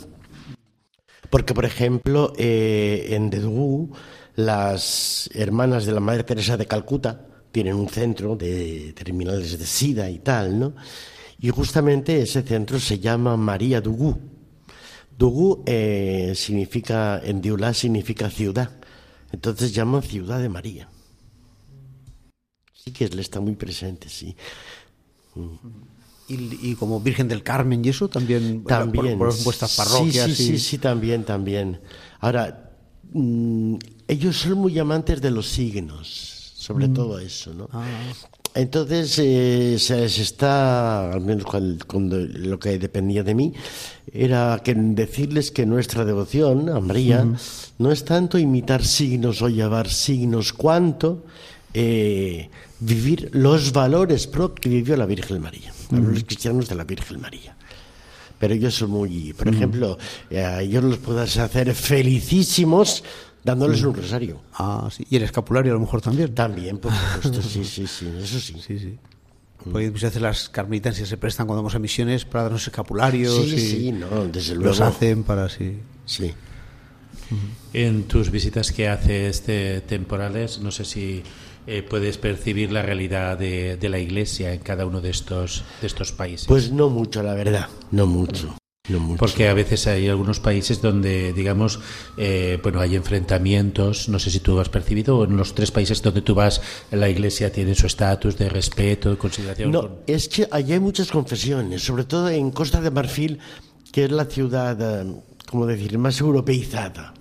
[1.28, 3.92] Porque, por ejemplo, eh, en Dedú,
[4.34, 10.10] las hermanas de la Madre Teresa de Calcuta, tienen un centro de terminales de SIDA
[10.10, 10.74] y tal, ¿no?
[11.40, 14.18] Y justamente ese centro se llama María Dugú.
[15.16, 18.70] Dugú eh, significa, en Diulá significa ciudad.
[19.32, 20.88] Entonces llaman Ciudad de María.
[22.72, 24.36] Sí que él está muy presente, sí.
[25.34, 25.56] Mm.
[26.32, 29.18] Y, como Virgen del Carmen y eso también, también.
[29.18, 30.30] Por, vuestras parroquias.
[30.30, 31.80] Sí, sí, sí, también, también.
[32.20, 32.70] Ahora,
[33.12, 33.74] mm,
[34.06, 36.94] ellos son muy amantes de los signos, sobre mm.
[36.94, 37.68] todo eso, ¿no?
[37.72, 37.86] Ah.
[38.54, 43.54] Entonces eh, se, está, al menos cuando, lo que dependía de mí,
[44.12, 47.24] era que decirles que nuestra devoción a María
[47.78, 51.24] no es tanto imitar signos o llevar signos, cuanto
[51.72, 52.50] eh,
[52.80, 57.56] vivir los valores propios que vivió la Virgen María, los cristianos de la Virgen María.
[58.38, 59.96] Pero ellos son muy, por ejemplo,
[60.28, 63.04] eh, yo los puedo hacer felicísimos
[63.44, 64.40] dándoles un rosario.
[64.54, 65.06] Ah, sí.
[65.10, 66.34] Y el escapulario a lo mejor también.
[66.34, 68.56] También, por supuesto, sí, sí, sí, eso sí.
[68.60, 68.98] Sí, sí.
[69.64, 73.44] Porque muchas veces las carmelitas se prestan cuando vamos a misiones para darnos escapularios.
[73.44, 74.70] Sí, sí, no, desde luego.
[74.70, 75.78] Los hacen para sí.
[76.06, 76.32] Sí.
[77.72, 79.44] En tus visitas que haces
[79.86, 81.22] temporales, no sé si
[81.66, 85.86] eh, puedes percibir la realidad de, de, la Iglesia en cada uno de estos, de
[85.86, 86.48] estos países.
[86.48, 88.59] Pues no mucho, la verdad, no mucho.
[89.18, 91.80] Porque a veces hay algunos países donde, digamos,
[92.16, 96.22] eh, bueno, hay enfrentamientos, no sé si tú has percibido, en los tres países donde
[96.22, 96.60] tú vas,
[96.90, 99.70] la iglesia tiene su estatus de respeto, de consideración.
[99.70, 103.38] No, es que allí hay muchas confesiones, sobre todo en Costa de Marfil,
[103.92, 105.12] que es la ciudad, eh,
[105.46, 107.14] como decir, más europeizada.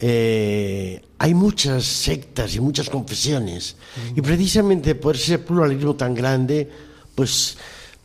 [0.00, 3.76] Eh, hay muchas sectas y muchas confesiones,
[4.14, 6.68] y precisamente por ese pluralismo tan grande,
[7.14, 7.56] pues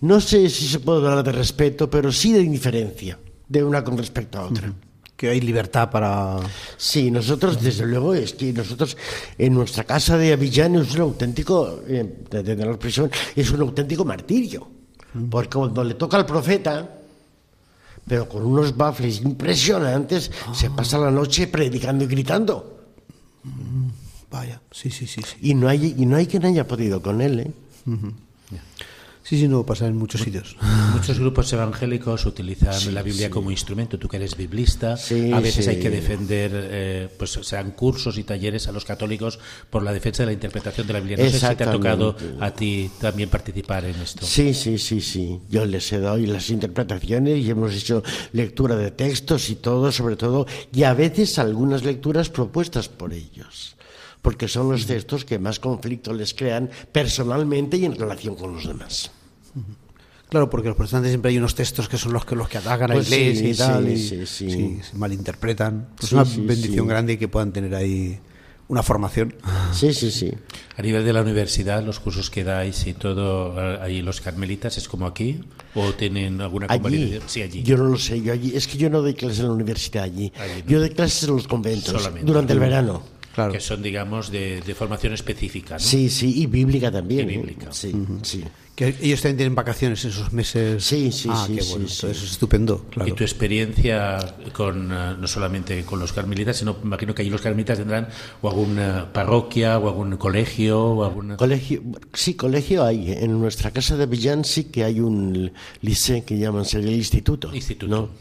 [0.01, 3.97] no sé si se puede hablar de respeto, pero sí de indiferencia de una con
[3.97, 4.73] respecto a otra.
[5.15, 6.37] Que hay libertad para.
[6.77, 8.95] Sí, nosotros, desde luego, es que nosotros
[9.37, 14.05] en nuestra casa de Avillán es un auténtico, eh, de la prisión, es un auténtico
[14.05, 14.69] martirio.
[15.29, 16.87] Porque cuando le toca al profeta,
[18.07, 20.73] pero con unos baffles impresionantes, se ah.
[20.75, 22.79] pasa la noche predicando y gritando.
[24.31, 25.35] Vaya, sí, sí, sí, sí.
[25.41, 27.51] Y no hay, y no hay quien haya podido con él, ¿eh?
[29.29, 30.57] Sí, sí, no pasa en muchos sitios.
[30.95, 33.99] Muchos grupos evangélicos utilizan la Biblia como instrumento.
[33.99, 38.67] Tú que eres biblista, a veces hay que defender, eh, pues sean cursos y talleres
[38.67, 39.37] a los católicos
[39.69, 41.17] por la defensa de la interpretación de la Biblia.
[41.23, 44.25] No sé si te ha tocado a ti también participar en esto.
[44.25, 45.39] Sí, sí, sí, sí.
[45.47, 48.01] Yo les he dado las interpretaciones y hemos hecho
[48.33, 53.75] lectura de textos y todo, sobre todo, y a veces algunas lecturas propuestas por ellos
[54.23, 58.67] porque son los textos que más conflicto les crean personalmente y en relación con los
[58.67, 59.11] demás.
[60.29, 62.91] Claro, porque los protestantes siempre hay unos textos que son los que los que atacan
[62.91, 65.89] a la pues iglesia y tal, y se malinterpretan.
[66.01, 68.19] Es una bendición grande que puedan tener ahí
[68.67, 69.33] una formación.
[69.73, 70.31] Sí, sí, sí.
[70.77, 74.87] A nivel de la universidad, los cursos que dais y todo, ahí los carmelitas, ¿es
[74.87, 75.41] como aquí?
[75.73, 77.63] ¿O tienen alguna allí, Sí, allí.
[77.63, 80.03] Yo no lo sé, yo allí, es que yo no doy clases en la universidad
[80.03, 80.31] allí.
[80.67, 83.18] Yo doy clases en los conventos durante el verano
[83.51, 85.75] que son, digamos, de, formación específica.
[85.75, 85.79] ¿no?
[85.79, 87.29] Sí, sí, y bíblica también.
[87.29, 87.37] Y ¿eh?
[87.37, 87.71] bíblica.
[87.71, 88.43] Sí, sí.
[88.75, 90.83] Que ellos también tienen vacaciones en esos meses.
[90.83, 91.55] Sí, sí, ah, sí.
[91.57, 91.85] Qué bueno.
[91.85, 92.85] Eso es estupendo.
[93.05, 94.17] Y tu experiencia
[94.53, 98.07] con eh, no solamente con los carmelitas, sino imagino que allí los carmelitas tendrán
[98.41, 101.81] o alguna parroquia o algún colegio o algún colegio.
[102.13, 103.11] Sí, colegio hay.
[103.11, 105.51] En nuestra casa de Villán sí que hay un
[105.81, 107.53] liceo que llaman ser el instituto.
[107.53, 108.11] Instituto.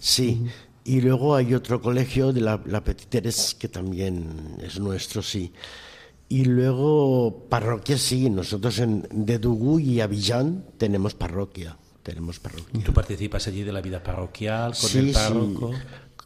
[0.00, 0.42] Sí.
[0.84, 5.52] Y luego hay otro colegio de la, la Petit que también es nuestro, sí.
[6.28, 8.28] Y luego parroquia, sí.
[8.30, 11.76] Nosotros en Dedugú y Avillán tenemos parroquia.
[12.02, 12.82] Tenemos parroquia.
[12.84, 15.72] ¿Tú participas allí de la vida parroquial con el párroco?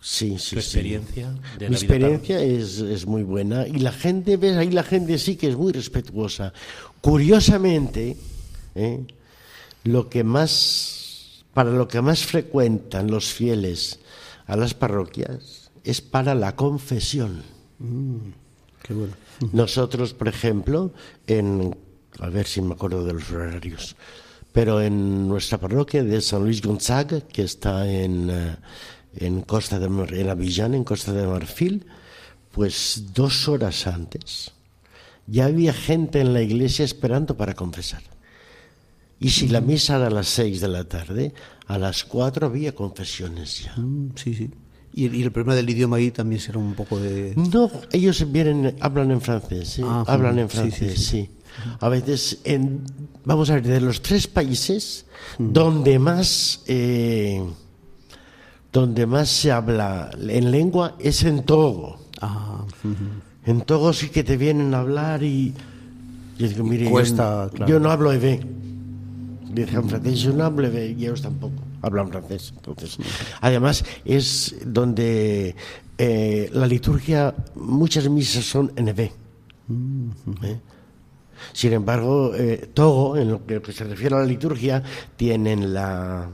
[0.00, 1.34] Sí, sí, ¿Tu experiencia?
[1.58, 5.48] Mi experiencia es, es, muy buena y la gente, ves, ahí la gente sí que
[5.48, 6.52] es muy respetuosa.
[7.00, 8.16] Curiosamente,
[8.76, 9.04] ¿eh?
[9.84, 13.98] lo que más, para lo que más frecuentan los fieles
[14.46, 17.42] a las parroquias es para la confesión.
[17.78, 18.30] Mm,
[18.82, 19.14] qué bueno.
[19.52, 20.92] Nosotros, por ejemplo,
[21.26, 21.76] en,
[22.18, 23.96] a ver si me acuerdo de los horarios,
[24.52, 28.56] pero en nuestra parroquia de San Luis Gonzaga, que está en, eh,
[29.16, 31.86] en Costa de en Avillán, en Costa de Marfil,
[32.52, 34.52] pues dos horas antes
[35.26, 38.02] ya había gente en la iglesia esperando para confesar.
[39.18, 41.32] Y si la misa era a las seis de la tarde,
[41.66, 43.74] a las cuatro había confesiones ya.
[43.76, 44.50] Mm, sí, sí.
[44.92, 47.34] ¿Y el, problema del idioma ahí también será un poco de...?
[47.36, 49.82] No, ellos vienen, hablan en francés, ¿sí?
[49.84, 51.28] Ah, hablan en francés, sí,
[51.80, 52.80] A veces, en,
[53.22, 55.04] vamos a ver, de los tres países
[55.38, 55.52] mm.
[55.52, 56.62] donde más...
[56.66, 57.44] Eh,
[58.72, 61.98] donde más se habla en lengua es en Togo.
[62.20, 62.64] Ah,
[63.44, 65.52] en Togo sí que te vienen a hablar y...
[66.38, 68.18] Yo digo, mire, cuesta, yo, no hablo de
[69.64, 72.52] dije en francés, yo no hablo de ellos tampoco hablan francés.
[72.56, 72.98] Entonces,
[73.40, 75.54] además es donde
[75.98, 79.00] eh, la liturgia, muchas misas son en EV.
[79.00, 80.60] ¿eh?
[81.52, 84.82] Sin embargo, eh, Togo, en lo que, se refiere a la liturgia,
[85.16, 86.28] tienen la,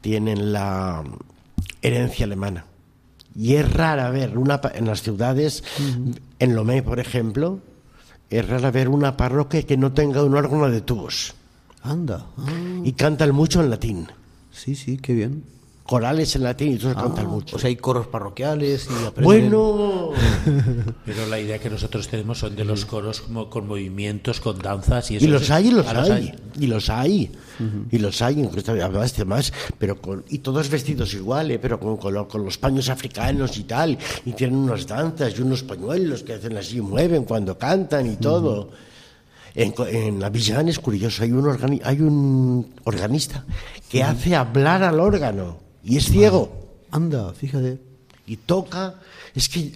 [0.00, 1.04] tienen la
[1.82, 2.64] herencia alemana.
[3.34, 5.62] Y es rara ver una, en las ciudades,
[6.40, 7.60] en Lomé, por ejemplo,
[8.30, 11.34] es rara ver una parroquia que no tenga un órgano de tubos.
[11.90, 12.26] Anda.
[12.36, 12.46] Ah.
[12.84, 14.08] Y cantan mucho en latín.
[14.52, 15.44] Sí, sí, qué bien
[15.88, 17.56] corales en latín y todos ah, cantan mucho.
[17.56, 19.50] O sea, hay coros parroquiales y aprenden...
[19.50, 20.10] Bueno...
[21.06, 25.10] Pero la idea que nosotros tenemos son de los coros como con movimientos, con danzas
[25.10, 25.24] y eso.
[25.24, 27.30] Y los hay, y los, hay, y los hay.
[27.90, 31.58] Y los hay, además, más, pero con, y todos vestidos iguales, ¿eh?
[31.60, 36.22] pero con, con, los paños africanos y tal, y tienen unas danzas y unos pañuelos
[36.22, 38.70] que hacen así, mueven cuando cantan y todo.
[39.58, 43.44] En, en, la Villán es curioso, hay un, hay un organista
[43.90, 46.52] que hace hablar al órgano y es ciego.
[46.92, 47.80] Anda, fíjate.
[48.28, 48.94] Y toca.
[49.34, 49.72] Es que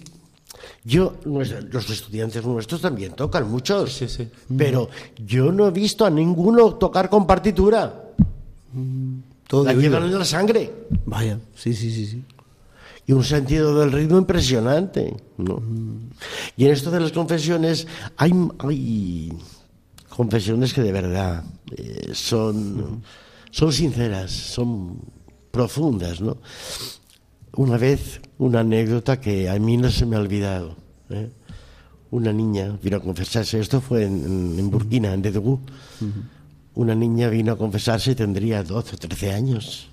[0.85, 4.29] yo, los estudiantes nuestros también tocan muchos, sí, sí.
[4.57, 8.05] pero yo no he visto a ninguno tocar con partitura.
[8.71, 10.71] Mm, todo la llevan en la sangre.
[11.05, 12.23] Vaya, sí, sí, sí, sí.
[13.05, 15.13] Y un sentido del ritmo impresionante.
[15.37, 15.57] ¿no?
[15.57, 16.09] Mm.
[16.55, 19.33] Y en esto de las confesiones hay, hay
[20.15, 21.43] confesiones que de verdad
[21.75, 23.03] eh, son,
[23.51, 24.99] son sinceras, son
[25.51, 26.37] profundas, ¿no?
[27.55, 30.75] Una vez, una anécdota que a mí no se me ha olvidado.
[31.09, 31.29] ¿eh?
[32.11, 35.59] Una niña vino a confesarse, esto fue en, Burkina, en Dedugú.
[36.75, 39.87] Una niña vino a confesarse y tendría 12 o 13 años.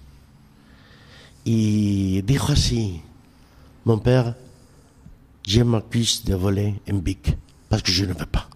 [1.44, 3.02] Y dijo así,
[3.84, 4.36] mon père,
[5.46, 7.36] je m'accuse de voler un bic,
[7.68, 8.48] parce que je ne veux pas.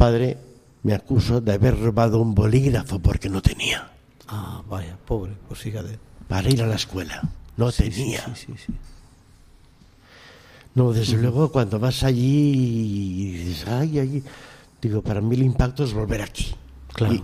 [0.00, 0.38] Padre,
[0.82, 3.90] me acuso de haber robado un bolígrafo porque no tenía.
[4.28, 5.98] Ah, vaya, pobre, pues fíjate.
[6.26, 7.20] Para ir a la escuela.
[7.58, 8.24] No tenía.
[8.34, 8.72] Sí, sí,
[10.74, 14.22] no, desde luego cuando vas allí y dices, ay, ay,
[14.80, 16.54] digo, para mí el impacto es volver aquí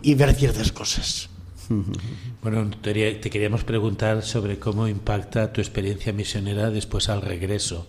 [0.03, 1.31] y, ver ciertas cosas.
[2.43, 7.89] Bueno, te, queríamos preguntar sobre cómo impacta tu experiencia misionera después al regreso.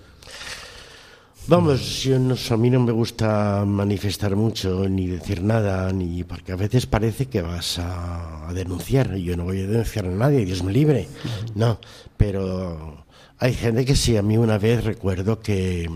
[1.49, 6.51] Vamos, yo no, a mí no me gusta manifestar mucho, ni decir nada, ni porque
[6.51, 9.15] a veces parece que vas a, denunciar.
[9.15, 11.07] Yo no voy a denunciar a nadie, Dios me libre.
[11.55, 11.79] No,
[12.17, 13.05] pero
[13.39, 14.17] hay gente que sí.
[14.17, 15.89] A mí una vez recuerdo que,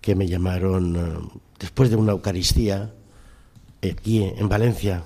[0.00, 2.90] que me llamaron eh, después de una Eucaristía
[3.82, 5.04] aquí en Valencia.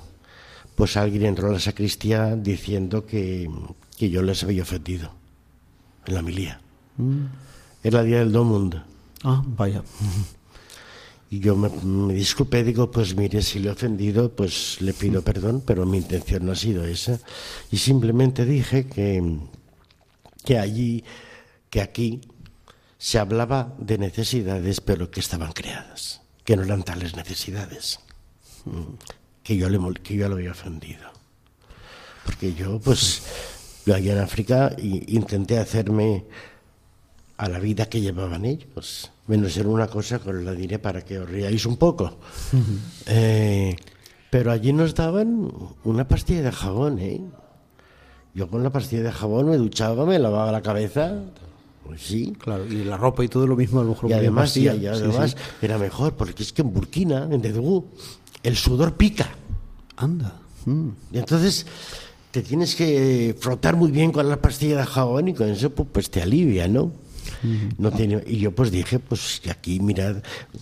[0.77, 3.51] Pues alguien entró a la sacristía diciendo que,
[3.99, 5.11] que yo les había ofendido
[6.07, 6.61] en la milía.
[6.97, 7.25] Mm.
[7.83, 8.89] Era el día del Domund
[9.23, 9.83] Ah, vaya.
[11.31, 15.62] Y yo me, disculpé, digo, pues mire, si le he ofendido, pues le pido perdón,
[15.64, 17.21] pero mi intención no ha sido esa.
[17.71, 19.39] Y simplemente dije que,
[20.45, 21.05] que allí,
[21.71, 22.21] que aquí,
[22.99, 28.01] se hablaba de necesidades, pero que estaban creadas, que no eran tales necesidades,
[29.45, 31.11] que yo le, que yo lo había ofendido.
[32.25, 33.23] Porque yo, pues,
[33.87, 36.27] yo allá en África intenté hacerme
[37.41, 39.11] a la vida que llevaban ellos.
[39.26, 42.18] Menos en una cosa que os la diré para que os riáis un poco.
[43.07, 43.74] Eh,
[44.28, 45.51] pero allí nos daban
[45.82, 47.20] una pastilla de jabón, ¿eh?
[48.34, 51.24] Yo con la pastilla de jabón me duchaba, me lavaba la cabeza.
[51.86, 52.36] Pues sí.
[52.38, 54.11] Claro, y la ropa y todo lo mismo a lo mejor.
[54.11, 57.86] Y además, y además era mejor, porque es que en Burkina, en Dedugú,
[58.43, 59.30] el sudor pica.
[59.97, 60.36] Anda.
[60.66, 60.91] Mm.
[61.11, 61.66] Y entonces
[62.30, 65.88] te tienes que frotar muy bien con la pastilla de jabón y con eso pues,
[65.91, 66.93] pues te alivia, ¿no?
[67.79, 70.16] No tiene, y yo pues dije, pues aquí mirad,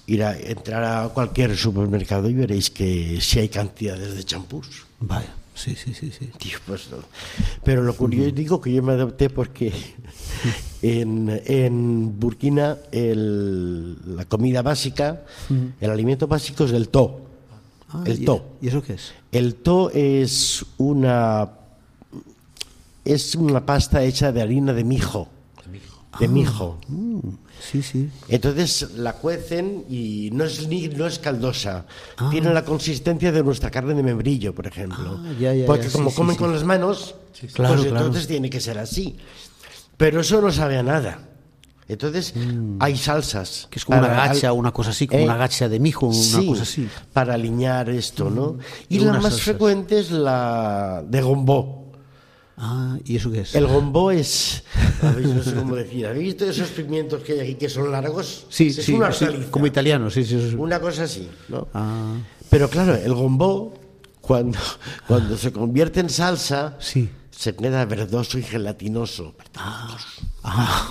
[0.07, 4.87] ir a entrar a cualquier supermercado y veréis que si hay cantidades de champús.
[5.01, 6.31] Vaya, sí, sí, sí, sí.
[6.67, 6.89] Pues,
[7.65, 9.73] Pero lo curioso, digo que yo me adopté porque
[10.83, 15.23] en, en Burkina el, la comida básica,
[15.81, 17.23] el alimento básico es el to.
[17.91, 18.57] Ah, el to.
[18.61, 19.13] ¿Y eso qué es?
[19.33, 21.51] El to es una
[23.05, 25.29] es una pasta hecha de harina de mijo
[26.19, 26.79] de ah, mijo.
[26.89, 27.19] Mm,
[27.61, 28.11] sí, sí.
[28.29, 31.87] Entonces la cuecen y no es, no es caldosa.
[32.17, 32.29] Ah.
[32.31, 35.21] Tiene la consistencia de nuestra carne de membrillo, por ejemplo.
[35.21, 37.15] Ah, Porque como comen con las manos,
[37.55, 39.17] pues entonces tiene que ser así.
[39.97, 41.29] Pero eso no sabe a nada.
[41.89, 42.77] Entonces mm.
[42.81, 43.67] hay salsas.
[43.71, 45.39] Que es como una gacha, una cosa así, como una ¿Eh?
[45.39, 46.89] gacha de mijo, una cosa así.
[47.13, 48.53] Para alinear esto, ¿no?
[48.53, 48.59] Mm.
[48.91, 51.78] Y, la más frecuente es la de gombó.
[52.61, 53.55] Ah, ¿y eso qué es?
[53.55, 54.65] El gombo es,
[55.03, 58.47] no sé cómo decir, ¿habéis visto esos pimientos que hay aquí que son largos?
[58.49, 58.99] Sí, sí,
[59.51, 60.55] como italiano, sí, sí.
[60.59, 61.69] Una cosa así, ¿no?
[61.73, 62.17] Ah.
[62.51, 63.75] Pero claro, el gombo,
[64.21, 64.59] cuando,
[65.07, 67.09] cuando se convierte en salsa, sí.
[67.31, 69.35] se queda verdoso y gelatinoso.
[69.55, 69.97] Ah.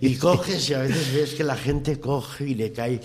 [0.00, 3.00] y coges y a veces ves que la gente coge y le cae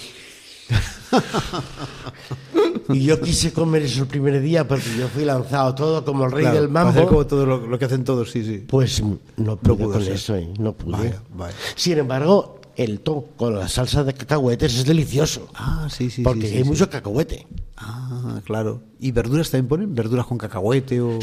[2.93, 6.31] y yo quise comer eso el primer día porque yo fui lanzado todo como el
[6.31, 7.09] rey Claro, del para hacer mambo.
[7.11, 8.63] como todo lo, lo que hacen todos, sí, sí.
[8.67, 9.01] Pues
[9.37, 10.13] no pude con ser.
[10.13, 10.49] eso, ¿eh?
[10.59, 10.97] no pude.
[10.97, 11.55] Vaya, vaya.
[11.75, 15.47] Sin embargo, el to con la salsa de cacahuetes es delicioso.
[15.55, 16.69] Ah, sí, sí, porque sí, sí, hay sí.
[16.69, 17.47] mucho cacahuete.
[17.77, 18.81] Ah, claro.
[18.99, 19.95] ¿Y verduras también ponen?
[19.95, 21.19] ¿Verduras con cacahuete o...?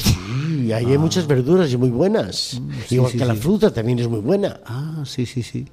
[0.74, 2.58] Ahí hay muchas verduras y muy buenas.
[2.60, 3.40] Mm, sí, Igual sí, que la sí.
[3.40, 4.60] fruta también es muy buena.
[4.66, 5.66] Ah, sí, sí, sí.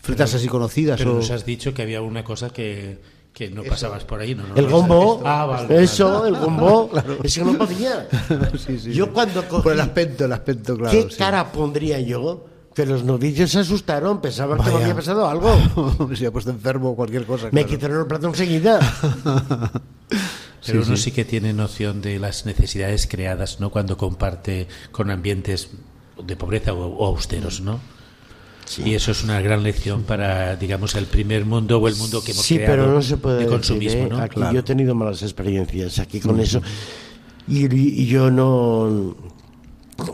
[0.00, 1.16] Frutas así conocidas Pero o...
[1.16, 2.98] nos has dicho que había una cosa que,
[3.32, 4.46] que no pasabas por ahí, ¿no?
[4.46, 5.22] No El gombo.
[5.24, 5.82] Ah, vale.
[5.82, 6.90] eso, el gombo,
[7.22, 8.08] es que no podía.
[8.66, 10.90] Sí, sí, Yo cuando cogí, Por el aspecto, el aspecto, claro.
[10.92, 11.16] ¿qué sí.
[11.18, 12.46] cara pondría yo?
[12.74, 14.84] Que los novicios se asustaron, pensaban que me Vaya.
[14.86, 16.08] había pasado algo.
[16.14, 17.46] Se ha puesto enfermo o cualquier cosa.
[17.46, 17.68] Me claro.
[17.68, 18.78] quitaron el plato enseguida.
[20.64, 21.04] Pero uno sí.
[21.04, 23.70] sí que tiene noción de las necesidades creadas, ¿no?
[23.70, 25.70] Cuando comparte con ambientes
[26.24, 27.80] de pobreza o, o austeros, ¿no?
[28.78, 32.32] Y eso es una gran lección para, digamos, el primer mundo o el mundo que
[32.32, 34.08] hemos Sí, creado pero no se puede de decir, consumismo, ¿eh?
[34.10, 34.18] ¿no?
[34.18, 34.52] Aquí Claro.
[34.54, 36.62] yo he tenido malas experiencias aquí con eso.
[37.48, 39.16] Y, y yo no...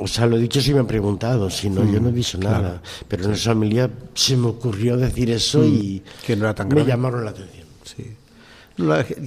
[0.00, 2.38] O sea, lo he dicho si me han preguntado, si no, yo no he visto
[2.38, 2.82] nada.
[3.06, 6.74] Pero en esa familia se me ocurrió decir eso y Que no era tan me
[6.74, 6.88] grave.
[6.90, 7.66] llamaron la atención.
[7.84, 8.04] Sí.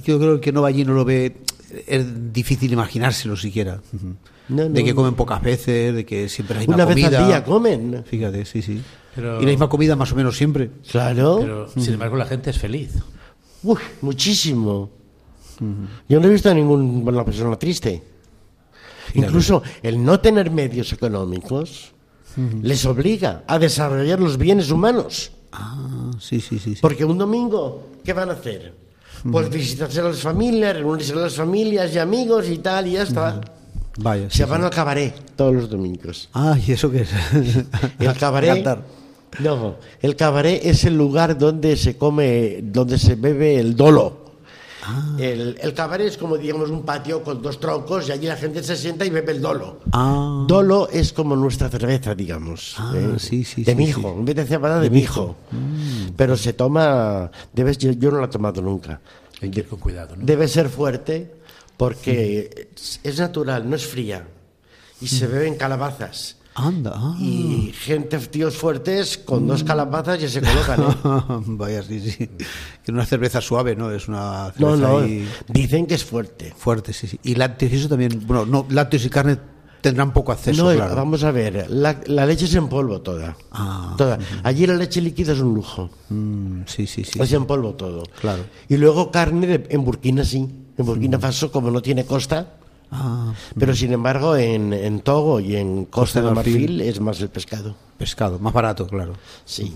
[0.04, 1.36] Yo creo que no va allí no lo ve.
[1.86, 3.80] Es difícil imaginárselo siquiera.
[3.94, 4.14] Ujú.
[4.50, 4.96] No, de no, que no.
[4.96, 7.18] comen pocas veces, de que siempre hay Una una vez comida.
[7.20, 8.04] al día comen.
[8.04, 8.82] Fíjate, sí, sí.
[9.14, 10.70] Pero- Y la misma comida más o menos siempre.
[10.90, 11.38] Claro.
[11.40, 12.92] Pero, sin embargo, la gente es feliz.
[13.62, 14.90] Uy, muchísimo.
[16.08, 18.02] Yo no he visto a ninguna persona triste.
[19.14, 21.92] Incluso el no tener medios económicos
[22.62, 25.32] les obliga a desarrollar los bienes humanos.
[25.52, 26.74] Ah, sí, sí, sí.
[26.76, 26.80] sí.
[26.80, 28.72] Porque un domingo, ¿qué van a hacer?
[29.30, 33.02] Pues visitarse a las familias, reunirse con las familias y amigos y tal, y ya
[33.02, 33.40] está.
[33.98, 34.30] Vaya.
[34.30, 34.50] sí, Se sí.
[34.50, 36.30] van al cabaret todos los domingos.
[36.32, 37.10] Ah, ¿y eso qué es?
[37.98, 38.64] El cabaret.
[39.38, 44.18] No, el cabaret es el lugar donde se come, donde se bebe el dolo.
[44.82, 45.16] Ah.
[45.18, 48.62] El, el cabaret es como, digamos, un patio con dos troncos y allí la gente
[48.62, 49.80] se sienta y bebe el dolo.
[49.92, 52.74] Ah, Dolo es como nuestra cerveza, digamos.
[52.78, 53.14] Ah, ¿eh?
[53.18, 55.36] sí, sí, De sí, mijo, en vez de cebada, de, mijo.
[56.16, 59.00] Pero se toma, debes, yo, yo no la he tomado nunca.
[59.40, 60.24] Hay que ir con cuidado, ¿no?
[60.24, 61.34] Debe ser fuerte
[61.76, 64.26] porque es, es natural, no es fría.
[65.00, 66.36] Y se beben calabazas.
[66.66, 66.92] Anda.
[66.94, 67.16] ah.
[67.20, 70.94] Y gente, tíos fuertes, con dos calabazas ya se colocan, ¿eh?
[71.46, 72.28] Vaya, sí, sí.
[72.84, 73.90] Que una cerveza suave, ¿no?
[73.90, 76.52] Es una cerveza no, ahí dicen que es fuerte.
[76.56, 77.18] fuerte, sí, sí.
[77.22, 78.22] Y lácteos y eso también.
[78.26, 79.38] Bueno, no, lácteos y carne
[79.80, 80.94] tendrán poco acceso, no, claro.
[80.94, 83.34] vamos a ver, la, la leche es en polvo toda.
[83.50, 84.18] Ah, toda.
[84.42, 85.88] Allí la leche líquida es un lujo.
[86.10, 87.18] Mm, sí, sí, sí.
[87.18, 88.02] es en polvo todo.
[88.20, 88.44] Claro.
[88.68, 90.46] Y luego carne de- en Burkina sí.
[90.76, 92.56] En Burkina Faso, como no tiene costa.
[92.92, 96.80] Ah, Pero sin embargo, en, en Togo y en Costa de de Marfil.
[96.80, 97.76] Es más el pescado.
[97.96, 99.14] pescado, más barato, claro.
[99.44, 99.72] Sí.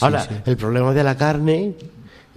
[0.00, 1.74] Ahora, el problema de la carne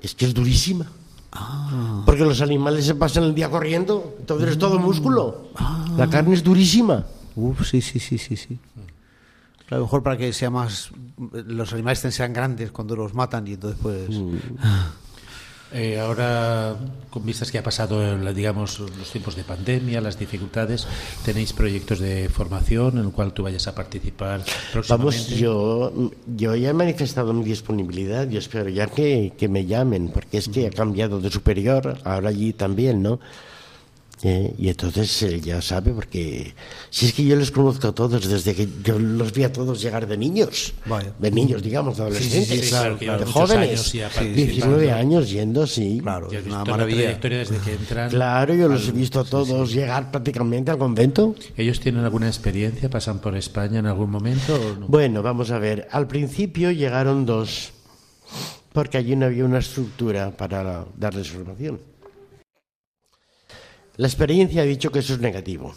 [0.02, 0.86] es que es durísima.
[1.32, 2.04] Ah.
[2.06, 5.50] Porque los animales se pasan el día corriendo, entonces es todo músculo.
[5.56, 5.86] Ah.
[5.98, 7.06] La carne es durísima.
[7.36, 8.60] Uf, sí, sí, sí, sí, sí.
[9.70, 10.92] A lo mejor para que sea más.
[11.34, 14.10] Los animales sean grandes cuando los matan y entonces, pues.
[15.74, 16.76] Eh, ahora,
[17.10, 20.88] con vistas que ha pasado, digamos, los tiempos de pandemia, las dificultades,
[21.26, 24.44] ¿tenéis proyectos de formación en el cual tú vayas a participar?
[24.88, 25.92] Vamos, yo,
[26.36, 30.48] yo ya he manifestado mi disponibilidad, yo espero ya que, que me llamen, porque es
[30.48, 33.20] que ha cambiado de superior, ahora allí también, ¿no?
[34.24, 36.56] Eh, y entonces él ya sabe, porque
[36.90, 39.80] si es que yo les conozco a todos desde que yo los vi a todos
[39.80, 41.14] llegar de niños, Vaya.
[41.20, 44.78] de niños, digamos, de adolescentes, sí, claro, que de llevan muchos jóvenes, años ya participando.
[44.80, 46.00] 19 años yendo, sí.
[46.02, 46.98] Claro, una la maravilla.
[47.02, 48.10] trayectoria desde que entran.
[48.10, 51.36] Claro, yo los he visto a todos llegar prácticamente al convento.
[51.56, 52.90] ¿Ellos tienen alguna experiencia?
[52.90, 54.56] ¿Pasan por España en algún momento?
[54.56, 54.88] O no?
[54.88, 55.88] Bueno, vamos a ver.
[55.92, 57.72] Al principio llegaron dos,
[58.74, 61.80] porque allí no había una estructura para darles formación.
[63.98, 65.74] La experiencia ha dicho que eso es negativo.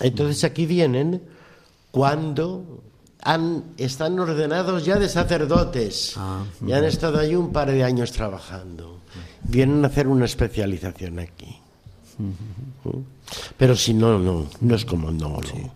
[0.00, 1.22] Entonces aquí vienen
[1.90, 2.82] cuando
[3.22, 8.12] han, están ordenados ya de sacerdotes Ah, y han estado ahí un par de años
[8.12, 9.00] trabajando.
[9.44, 11.56] Vienen a hacer una especialización aquí.
[13.56, 15.74] Pero si no, no, no es como no, no.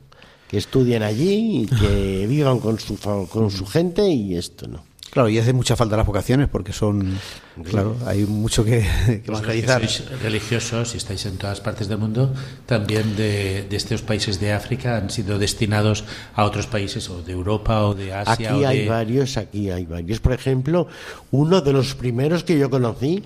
[0.49, 4.89] Que estudien allí y que vivan con su, con su gente y esto no.
[5.11, 7.18] Claro, y hace mucha falta las vocaciones porque son.
[7.64, 9.80] Claro, hay mucho que, que evangelizar.
[9.88, 12.32] sois religiosos y estáis en todas partes del mundo,
[12.64, 16.04] también de, de estos países de África han sido destinados
[16.34, 18.32] a otros países o de Europa o de Asia.
[18.54, 18.88] Aquí o hay de...
[18.88, 20.20] varios, aquí hay varios.
[20.20, 20.86] Por ejemplo,
[21.32, 23.24] uno de los primeros que yo conocí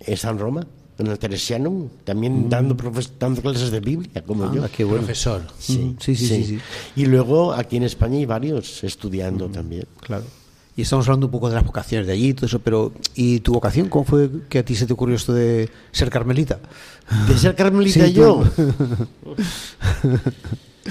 [0.00, 0.66] es en Roma,
[0.98, 4.60] en el Teresianum, también dando, profes- dando clases de Biblia, como yo.
[4.62, 4.98] Anda, qué bueno.
[5.04, 5.42] profesor.
[5.58, 6.58] Sí, sí, sí, sí, sí.
[6.96, 9.86] Y luego aquí en España hay varios estudiando también.
[10.00, 10.24] Claro.
[10.76, 13.40] Y estamos hablando un poco de las vocaciones de allí y todo eso, pero ¿y
[13.40, 13.88] tu vocación?
[13.88, 16.58] ¿Cómo fue que a ti se te ocurrió esto de ser carmelita?
[17.28, 18.42] ¿De ser carmelita yo?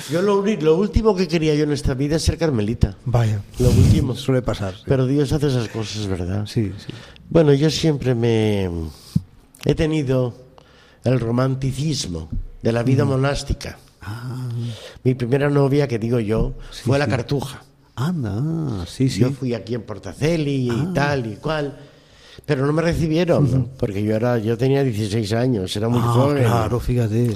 [0.10, 2.96] yo lo, lo, último que quería yo en esta vida es ser carmelita.
[3.04, 3.42] Vaya.
[3.60, 4.16] Lo último.
[4.16, 4.74] Suele pasar.
[4.86, 6.46] Pero Dios hace esas cosas, ¿verdad?
[6.46, 6.94] Sí, sí.
[7.30, 8.70] Bueno, yo siempre me
[9.66, 10.34] he tenido
[11.04, 12.30] el romanticismo
[12.62, 13.78] de la vida monástica.
[14.02, 14.50] Ah.
[15.04, 16.54] Mi primera novia, que digo yo,
[16.84, 17.64] fue la Cartuja.
[17.96, 19.20] Anda, sí, sí.
[19.20, 20.92] Yo fui aquí en Portaceli y ah.
[20.94, 21.78] tal y cual.
[22.46, 26.44] Pero no me recibieron, porque yo era, yo tenía 16 años, era muy ah, joven.
[26.44, 27.32] Claro, fíjate.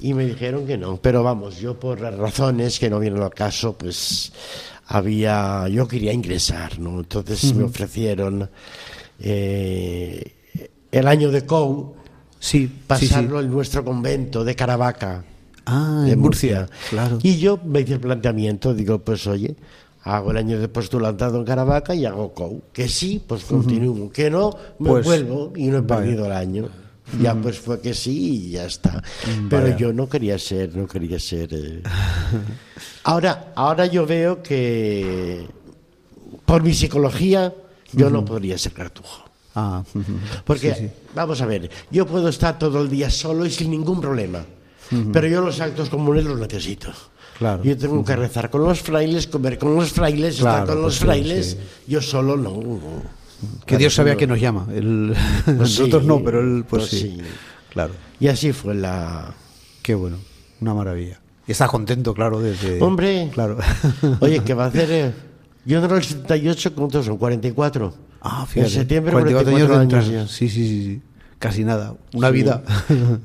[0.00, 0.96] Y me dijeron que no.
[0.96, 4.32] Pero vamos, yo por las razones que no vienen al caso, pues
[4.86, 7.00] había, yo quería ingresar, ¿no?
[7.00, 8.50] Entonces me ofrecieron
[9.20, 10.32] eh,
[10.90, 11.94] el año de COU,
[12.38, 15.24] sí, pasarlo en nuestro convento de Caravaca.
[15.66, 17.18] Ah, de Murcia, claro.
[17.22, 19.56] Y yo me hice el planteamiento, digo, pues oye,
[20.04, 22.62] hago el año de postulantado en Caravaca y hago COU.
[22.72, 24.10] Que sí, pues continúo.
[24.10, 26.68] Que no, me pues, vuelvo y no he perdido el año.
[27.20, 29.02] Ya pues fue que sí y ya está.
[29.50, 31.50] Pero yo no quería ser, no quería ser.
[31.52, 31.82] Eh.
[33.04, 35.46] Ahora, ahora yo veo que
[36.46, 37.52] por mi psicología
[37.92, 39.24] yo no podría ser cartujo.
[39.54, 39.84] Ah,
[40.44, 44.44] Porque, vamos a ver, yo puedo estar todo el día solo y sin ningún problema.
[45.12, 46.92] Pero yo los actos comunes los necesito.
[47.62, 50.98] Yo tengo que rezar con los frailes, comer con los frailes, estar con los pues
[50.98, 51.58] frailes.
[51.86, 52.60] Yo solo no.
[53.66, 54.66] Que Dios sabe a qué nos llama.
[54.66, 54.84] Pues
[55.46, 57.18] nosotros no, pero él, pues, pues sí.
[57.70, 57.92] Claro.
[58.20, 59.34] Y así fue la.
[59.82, 60.18] Qué bueno,
[60.60, 61.20] una maravilla.
[61.46, 62.80] Y estás contento, claro, desde.
[62.80, 63.30] Hombre.
[63.32, 63.58] Claro.
[64.20, 64.90] Oye, ¿qué va a hacer.
[64.90, 65.12] Eh?
[65.66, 67.18] Yo en el 78, ¿cuántos son?
[67.18, 67.94] 44.
[68.22, 68.70] Ah, fíjate.
[68.70, 70.30] En septiembre, 44, años.
[70.30, 71.02] Sí, sí, sí,
[71.38, 71.94] Casi nada.
[72.14, 72.62] Una vida.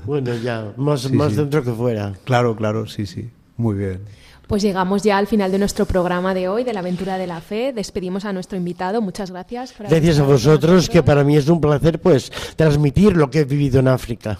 [0.05, 0.73] bueno, ya.
[0.75, 2.13] Más, más dentro que fuera.
[2.25, 3.29] Claro, claro, sí, sí.
[3.59, 3.99] Muy bien.
[4.47, 7.41] Pues llegamos ya al final de nuestro programa de hoy, de la aventura de la
[7.41, 7.71] fe.
[7.71, 8.99] Despedimos a nuestro invitado.
[9.01, 9.75] Muchas gracias.
[9.77, 13.79] gracias a vosotros, que para mí es un placer pues transmitir lo que he vivido
[13.79, 14.39] en África.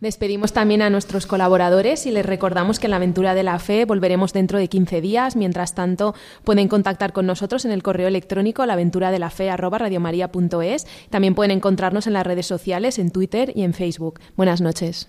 [0.00, 3.84] Despedimos también a nuestros colaboradores y les recordamos que en la aventura de la fe
[3.84, 5.36] volveremos dentro de 15 días.
[5.36, 6.14] Mientras tanto,
[6.44, 10.86] pueden contactar con nosotros en el correo electrónico laventuradelafe@radiomaria.es.
[11.10, 14.20] También pueden encontrarnos en las redes sociales, en Twitter y en Facebook.
[14.36, 15.08] Buenas noches.